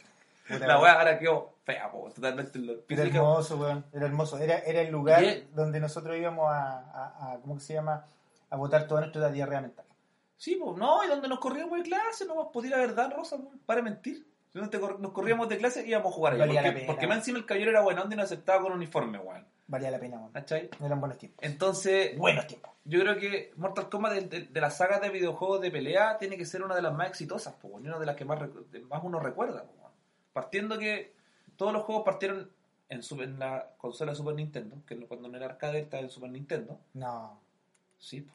[0.48, 0.92] Puta La weá.
[0.94, 2.58] ahora quedó fea, po, totalmente.
[2.58, 3.84] en lo- Era hermoso, weón.
[3.92, 4.38] Era hermoso.
[4.38, 7.74] Era, era el lugar Y es- donde nosotros íbamos a, a, a- ¿cómo que se
[7.74, 8.04] llama?
[8.50, 9.84] A botar toda nuestra diarrea mental.
[10.36, 13.36] Sí, pues no, y donde nos corríamos de clase, no más podía la verdad, Rosa,
[13.66, 14.26] para mentir.
[14.54, 16.38] Nos corríamos de clase íbamos a jugar ahí.
[16.38, 16.92] Valía la Porque, pena.
[16.92, 19.46] porque más encima el caballero era bueno, donde nos aceptaba con uniforme, weón.
[19.66, 20.32] Valía la pena, weón.
[20.32, 20.70] ¿Cachai?
[20.82, 21.44] Eran buenos tiempos.
[21.44, 22.72] Entonces, Buenos tiempos.
[22.84, 26.36] yo creo que Mortal Kombat de, de, de las sagas de videojuegos de pelea tiene
[26.38, 28.40] que ser una de las más exitosas, po, y una de las que más,
[28.88, 29.62] más uno recuerda.
[29.64, 29.87] po, weón.
[30.32, 31.14] Partiendo que
[31.56, 32.50] todos los juegos partieron
[32.88, 36.30] en, Super- en la consola Super Nintendo, que cuando no era arcade estaba en Super
[36.30, 36.78] Nintendo.
[36.94, 37.40] No.
[37.98, 38.26] Sí.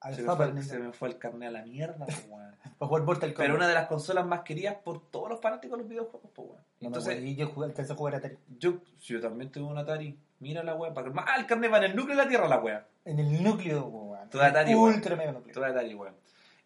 [0.00, 0.84] Al se, me fue, se Nintendo.
[0.84, 2.06] me fue el carnet a la mierda,
[2.78, 3.36] jugar Mortal Kombat.
[3.36, 6.48] Pero una de las consolas más queridas por todos los fanáticos de los videojuegos, pues,
[6.48, 6.62] weón.
[6.80, 8.38] No Entonces, yo jugué, alcancé a jugar Atari.
[8.58, 10.16] yo, si yo también tuve un Atari.
[10.40, 10.94] Mira la weá.
[10.94, 11.18] Para que...
[11.18, 12.86] Ah, el carnet va en el núcleo de la tierra, la weá.
[13.04, 14.30] En el núcleo, weón.
[14.30, 14.72] Todo Atari.
[14.74, 15.52] Ultra mega núcleo.
[15.52, 16.14] Todo Atari, weón.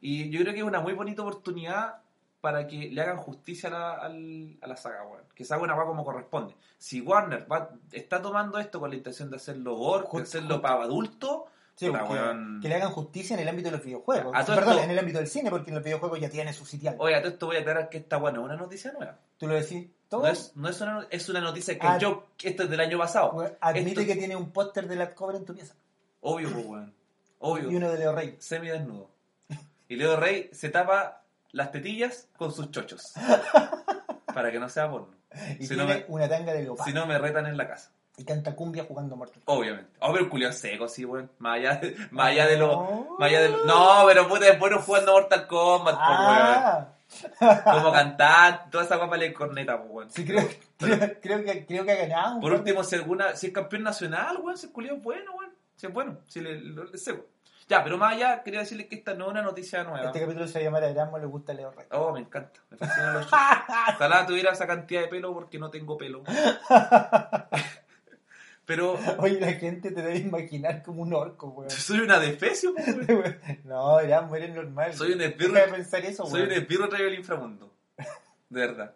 [0.03, 2.03] Y yo creo que es una muy bonita oportunidad
[2.43, 3.73] para que le hagan justicia a
[4.09, 5.23] la, a la saga, weón.
[5.35, 6.55] Que se haga una weá como corresponde.
[6.77, 10.83] Si Warner va- está tomando esto con la intención de hacerlo gore, de hacerlo para
[10.83, 12.59] adulto, Sí, weón.
[12.61, 14.33] que le hagan justicia en el ámbito de los videojuegos.
[14.37, 16.67] A Perdón, esto- en el ámbito del cine, porque en los videojuegos ya tiene su
[16.67, 16.97] sitial.
[16.99, 19.17] Oye, a todo esto voy a aclarar que esta weá no es una noticia nueva.
[19.39, 20.23] Tú lo decís todo.
[20.23, 21.97] No es, no es, una, es una noticia que Ah.
[21.99, 23.31] yo, esto es del año pasado.
[23.33, 25.75] Weón, Admite Esto- que tiene un póster de la cobra en tu pieza.
[26.21, 26.95] Obvio, pues, weón.
[27.39, 27.71] Obvio.
[27.71, 28.37] Y uno de Leo Rey.
[28.39, 29.09] Semidesnudo.
[29.89, 31.22] Y Leo Rey se tapa
[31.53, 33.13] las tetillas con sus chochos.
[34.35, 35.09] Para que no sea porno.
[35.59, 36.85] Y Si no tiene me- una tanga de leopardo.
[36.85, 37.91] Si no, me retan en la casa.
[38.17, 39.59] Y canta cumbia jugando Mortal Kombat.
[39.63, 39.91] Obviamente.
[40.01, 41.31] Oh, pero el culiao seco, sí, weón.
[41.39, 42.67] Más allá de, más allá de lo.
[42.69, 43.17] No.
[43.19, 46.87] Más allá de lo- No, pero puta, es bueno jugando Mortal Kombat, Ah,
[47.39, 47.63] weón.
[47.63, 50.11] Como cantar, toda esa guapa le corneta, weón.
[50.11, 50.47] sí, creo,
[50.79, 52.41] creo, creo que, creo que ha ganado.
[52.41, 55.53] Por último, si alguna, si es campeón nacional, weón, si el culiao es bueno, weón.
[55.77, 57.27] Si es bueno, si le, lo- le seco.
[57.73, 60.05] Ya, pero más allá, quería decirles que esta no es una noticia nueva.
[60.05, 61.87] Este capítulo se va a llamar Erasmo le gusta Leo Rey.
[61.93, 62.61] Oh, me encanta.
[62.69, 63.39] Me fascinan los chochos.
[63.95, 66.23] Ojalá tuviera esa cantidad de pelo porque no tengo pelo.
[68.67, 71.71] Pero Oye, la gente te debe imaginar como un orco, weón.
[71.71, 72.75] soy una defecio,
[73.09, 73.39] weón.
[73.65, 74.93] No, Erasmo, eres normal.
[74.93, 75.55] Soy un esbirro.
[75.55, 77.73] Deja de pensar eso, Soy un esbirro traído del inframundo.
[78.51, 78.95] De verdad.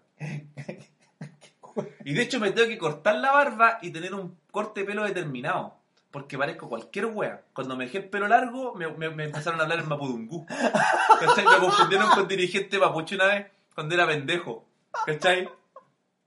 [2.04, 5.04] Y de hecho me tengo que cortar la barba y tener un corte de pelo
[5.04, 5.78] determinado.
[6.10, 7.42] Porque parezco cualquier wea.
[7.52, 10.46] Cuando me dejé el pelo largo, me, me- me empezaron a hablar en mapudungú.
[10.46, 11.44] ¿Cachai?
[11.44, 14.64] Me confundieron con dirigente mapuche una vez cuando era pendejo.
[15.04, 15.48] ¿Cachai?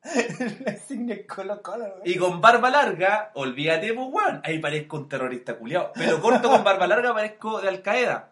[1.28, 1.86] Colo Colo.
[2.06, 4.42] Y con barba larga, olvídate, pues, weón.
[4.44, 5.92] Ahí parezco un terrorista culiao.
[5.96, 8.32] Pero corto con barba larga parezco de Al Qaeda.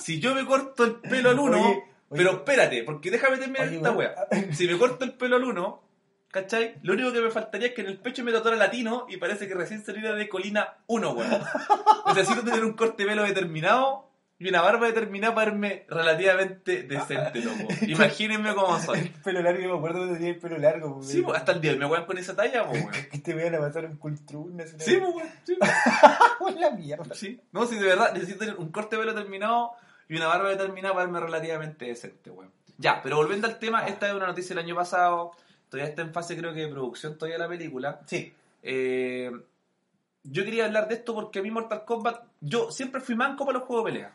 [0.00, 1.84] Si yo me corto el pelo al uno, Oye, oye.
[2.10, 4.14] pero espérate, porque déjame terminar Oye, esta wea.
[4.52, 5.82] Si me corto el pelo al uno,
[6.34, 6.74] ¿cachai?
[6.82, 9.46] Lo único que me faltaría es que en el pecho me tatuara latino y parece
[9.46, 11.30] que recién saliera de colina 1, weón.
[12.08, 17.40] Necesito tener un corte de pelo determinado y una barba determinada para verme relativamente decente,
[17.40, 17.72] loco.
[17.86, 18.98] Imagínense cómo soy.
[18.98, 21.04] El pelo largo, yo me acuerdo cuando tenía el pelo largo, weón.
[21.04, 22.90] Sí, pues, hasta el día me weón con esa talla, weón.
[23.12, 24.60] Que te vayan a pasar un cultrún.
[24.60, 25.28] así, Sí, pues, weón.
[25.44, 25.56] Sí,
[26.58, 27.14] la mierda.
[27.14, 27.40] sí.
[27.52, 29.70] No, sí, de verdad, necesito tener un corte de pelo determinado
[30.08, 32.50] y una barba determinada para verme relativamente decente, weón.
[32.76, 35.30] Ya, pero volviendo al tema, esta es una noticia del año pasado.
[35.74, 38.00] Todavía está en fase, creo que, de producción todavía la película.
[38.06, 38.32] Sí.
[38.62, 39.28] Eh,
[40.22, 43.58] yo quería hablar de esto porque a mí Mortal Kombat, yo siempre fui manco para
[43.58, 44.12] los juegos de pelea.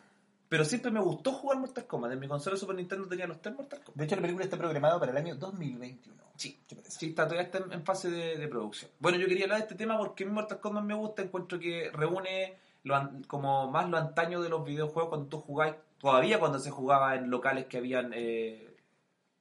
[0.47, 2.13] Pero siempre me gustó jugar Mortal Kombat.
[2.13, 3.97] En mi consola Super Nintendo tenía los tres Mortal Kombat.
[3.97, 6.23] De hecho, la película está programada para el año 2021.
[6.37, 6.57] Sí.
[6.87, 8.89] Sí, está, todavía está en, fase de, de producción.
[8.99, 11.23] Bueno, yo quería hablar de este tema porque a mí Mortal Kombat me gusta.
[11.23, 15.75] Encuentro que reúne lo como más lo antaño de los videojuegos cuando tú jugáis.
[15.99, 18.68] Todavía cuando se jugaba en locales que habían eh,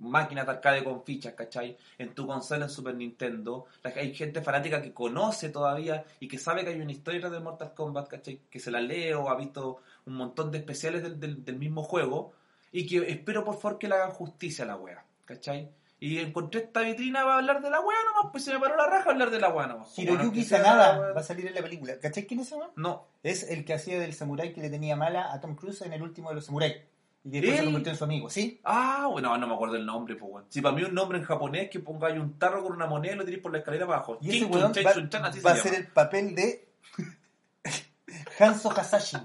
[0.01, 1.77] máquinas de arcade con fichas, ¿cachai?
[1.99, 3.67] En tu consola en Super Nintendo.
[3.83, 7.75] Hay gente fanática que conoce todavía y que sabe que hay una historia de Mortal
[7.75, 8.41] Kombat, ¿cachai?
[8.51, 11.83] Que se la lee o ha visto un montón de especiales del, del- del mismo
[11.83, 12.33] juego.
[12.71, 15.71] Y que espero por favor que le hagan justicia a la wea, ¿cachai?
[16.01, 18.87] Y encontré esta vitrina para hablar de la wea nomás, pues se me paró la
[18.87, 19.99] raja hablar de la wea nomás.
[19.99, 21.99] Hiroyuki Sanada va a salir en la película.
[21.99, 22.61] ¿Cachai quién es ese?
[22.77, 25.93] No, Es el que hacía del samurái que le tenía mala a Tom Cruise en
[25.93, 26.77] el último de los samuráis.
[27.31, 27.65] Y después se ¿Él?
[27.67, 28.59] convirtió en su amigo, ¿sí?
[28.65, 30.47] Ah, bueno, no me acuerdo el nombre, pues, weón.
[30.49, 33.13] Si para mí un nombre en japonés que ponga ahí un tarro con una moneda
[33.15, 34.19] y lo tiréis por la escalera abajo.
[34.23, 34.91] Y ese weón va,
[35.51, 36.67] a se ser el papel de
[38.39, 39.19] Hanzo Hasashi.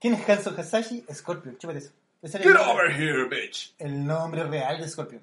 [0.00, 1.04] ¿Quién es Hanzo Hasashi?
[1.12, 1.92] Scorpion, chúpate eso.
[2.22, 3.74] Get el, over here, bitch.
[3.78, 5.22] el nombre real de Scorpion.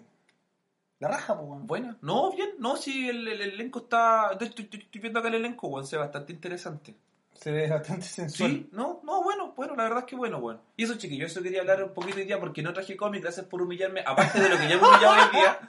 [1.00, 1.68] La raja, pues, weón.
[1.68, 1.98] Buena.
[2.02, 2.52] No, bien.
[2.60, 4.30] No, sí, el, el- el elenco está...
[4.32, 5.86] Estoy, estoy- estoy viendo acá el elenco, weón.
[5.86, 6.96] Se ve bastante interesante.
[7.40, 8.52] Se ve bastante sensual.
[8.52, 10.62] Sí, no, no, bueno, bueno, la verdad es que bueno, bueno.
[10.78, 13.46] Y eso, chiquillos, eso quería hablar un poquito hoy día porque no traje cómic, gracias
[13.46, 15.60] por humillarme, aparte de lo que ya me he humillado hoy día.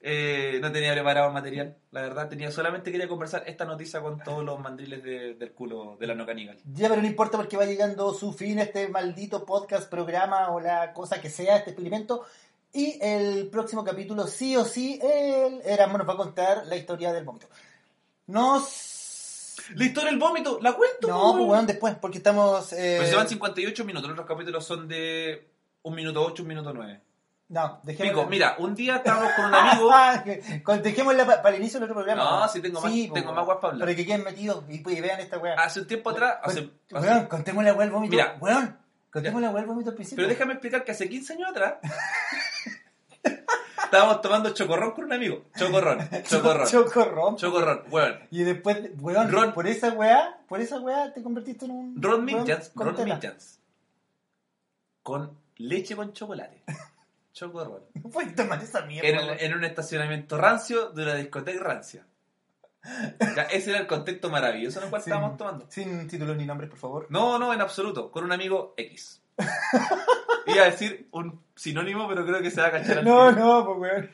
[0.00, 2.28] Eh, no tenía preparado material, la verdad.
[2.28, 6.14] Tenía solamente quería conversar esta noticia con todos los mandriles de- del culo de la
[6.14, 6.56] no caníbal.
[6.72, 10.92] Ya, pero no importa porque va llegando su fin este maldito podcast, programa o la
[10.92, 12.24] cosa que sea, este experimento.
[12.72, 17.12] Y el próximo capítulo, sí o sí, el Erasmo nos va a contar la historia
[17.12, 17.48] del vómito.
[18.28, 18.94] Nos...
[19.74, 21.08] La historia del vómito, ¿la cuento?
[21.08, 21.50] No, pues weón?
[21.50, 22.72] weón, después, porque estamos...
[22.72, 25.48] eh, Pues se van 58 minutos, los otros capítulos son de
[25.82, 27.00] un minuto 8, un minuto 9.
[27.50, 28.12] No, dejemos...
[28.12, 29.90] Pico, mira, un día estábamos con un amigo.
[30.82, 32.22] Dejémosla pa- para el inicio del otro programa.
[32.24, 32.48] No, weón.
[32.50, 33.44] sí, tengo más- tengo pues, más weón.
[33.46, 33.86] guas para hablar.
[33.86, 35.54] Pero que queden metidos y, pues, y vean esta weá.
[35.54, 38.10] Hace un tiempo atrás, hace, Con- hace- Weón, contemos la weá del vómito.
[38.12, 38.36] Mira.
[38.40, 38.78] Weón,
[39.10, 40.22] contemos la weá del vómito al principio.
[40.24, 41.74] pero déjame explicar que hace 15 años atrás
[43.88, 45.44] estábamos tomando chocorrón con un amigo.
[45.56, 47.36] Chocorrón, chocorrón, Chocorrón.
[47.36, 48.18] chocorrón, weón.
[48.30, 52.02] Y después, weón, Ron- por esa weá, por esa weá te convertiste en un...
[52.02, 53.36] Ron weón con Ron tela.
[55.02, 56.62] Con leche con chocolate.
[57.32, 57.82] Chocorrón.
[58.02, 59.36] No puedes tomar esa mierda, En, weón.
[59.40, 62.04] en un estacionamiento rancio de una discoteca rancia.
[63.36, 65.66] Ya, ese era el contexto maravilloso en el cual estábamos tomando.
[65.68, 67.06] Sin títulos ni nombres, por favor.
[67.10, 68.10] No, no, en absoluto.
[68.10, 69.20] Con un amigo X.
[70.46, 73.44] Iba a decir un sinónimo, pero creo que se va a cachar al No, tiro.
[73.44, 74.10] no, pues weón.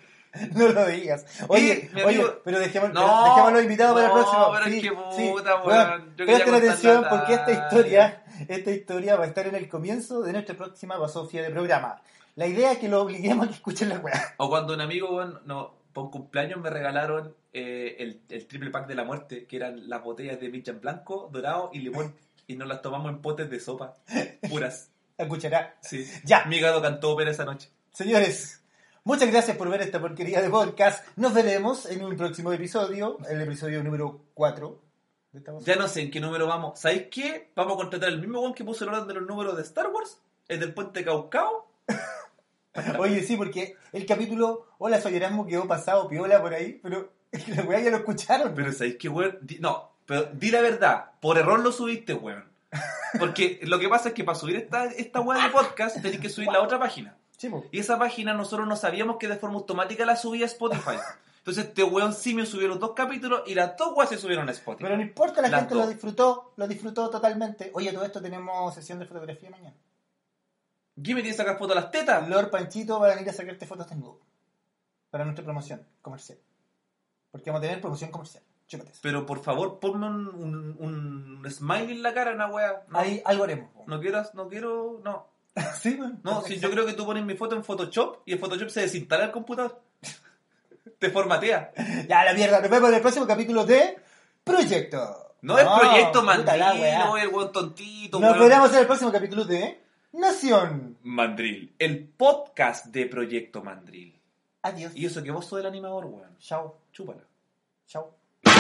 [0.57, 1.25] No lo digas.
[1.47, 4.51] Oye, oye, amigo- pero dejemos, No, dejémoslo invitado para el no, próximo.
[4.53, 5.67] pero es Sí, que sí, puta, weón.
[5.89, 10.23] weón, yo Presten atención porque esta historia, esta historia va a estar en el comienzo
[10.23, 12.03] de nuestra próxima basofia de programa.
[12.35, 14.35] La idea es que lo obliguemos a que escuchen la weá.
[14.39, 18.89] O cuando un amigo, weón, no, por cumpleaños me regalaron eh, el, el triple pack
[18.89, 22.13] de la muerte, que eran las botellas de Michan blanco, dorado y limón.
[22.49, 23.95] Y nos las tomamos en potes de sopa,
[24.51, 24.91] puras.
[25.17, 25.77] Escuchará.
[25.81, 26.11] Sí.
[26.25, 26.45] Ya.
[26.47, 27.71] Mi gato cantó ópera esa noche.
[27.93, 28.61] Señores,
[29.05, 31.07] muchas gracias por ver esta porquería de podcast.
[31.17, 34.81] Nos veremos en un próximo episodio, el episodio número 4.
[35.33, 35.75] de esta basofia.
[35.75, 36.81] Ya no sé en qué número vamos.
[36.81, 37.51] ¿Sabéis qué?
[37.55, 39.89] Vamos a contratar el mismo weón que puso el orden de los números de Star
[39.89, 41.69] Wars, el del puente Caucao.
[42.99, 47.13] Oye, sí, porque el capítulo Hola, soy Erasmo quedó pasado piola por ahí, pero
[47.55, 48.53] la weá ya lo escucharon.
[48.55, 49.39] Pero ¿sabéis qué, weón?
[49.61, 51.13] No, pero di la verdad.
[51.21, 52.53] Por error lo subiste, weón.
[53.19, 56.29] Porque lo que pasa es que para subir esta, esta weá de podcast tenéis que
[56.29, 57.17] subir la otra página.
[57.37, 57.51] Sí.
[57.73, 60.97] Y esa página nosotros no sabíamos que de forma automática la subía a Spotify.
[61.39, 64.85] Entonces este weón simio subieron dos capítulos y las dos weas se subieron a Spotify.
[64.85, 65.85] Pero no importa, la Las gente dos.
[65.85, 67.71] lo disfrutó, lo disfrutó totalmente.
[67.75, 69.77] Oye, todo esto tenemos sesión de fotografía mañana.
[70.95, 72.27] ¿Quién me tiene que sacar fotos a las tetas?
[72.29, 74.21] Lord Panchito va a venir a sacarte fotos desnudo.
[75.11, 76.39] Para nuestra promoción comercial.
[77.31, 78.43] Porque vamos a tener promoción comercial.
[79.03, 80.27] Pero por favor, ponme un,
[80.79, 82.83] un, un smile en la cara, una wea.
[82.89, 83.71] No, Ahí algo haremos.
[83.73, 83.85] po.
[83.87, 85.27] no quiero, no quiero, no.
[85.81, 88.39] sí, bueno, No, si yo creo que tú pones mi foto en Photoshop y en
[88.41, 89.81] Photoshop se desinstala el computador.
[90.99, 91.73] Te formatea.
[92.09, 92.61] Ya, la mierda.
[92.61, 93.99] Nos vemos en el próximo capítulo de
[94.43, 95.21] Proyecto.
[95.43, 97.05] No, es proyecto puta la mandril, weá.
[97.05, 98.19] no el weón tontito.
[98.19, 98.49] Nos weón.
[98.49, 100.97] veremos en el próximo capítulo de Nación.
[101.03, 104.19] Mandril, el podcast de Proyecto Mandril.
[104.63, 104.93] Adiós.
[104.95, 106.39] Y eso que vos sos el animador, weón.
[106.39, 106.79] Chao.
[106.93, 107.23] Chúpala.
[107.87, 108.17] Chao.
[108.47, 108.51] I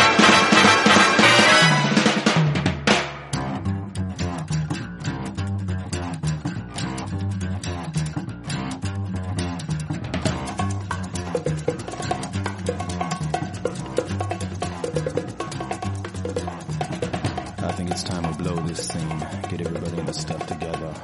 [17.76, 19.18] think it's time to blow this scene.
[19.48, 20.94] Get everybody in the stuff together.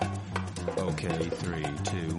[0.79, 2.19] Okay, three, two,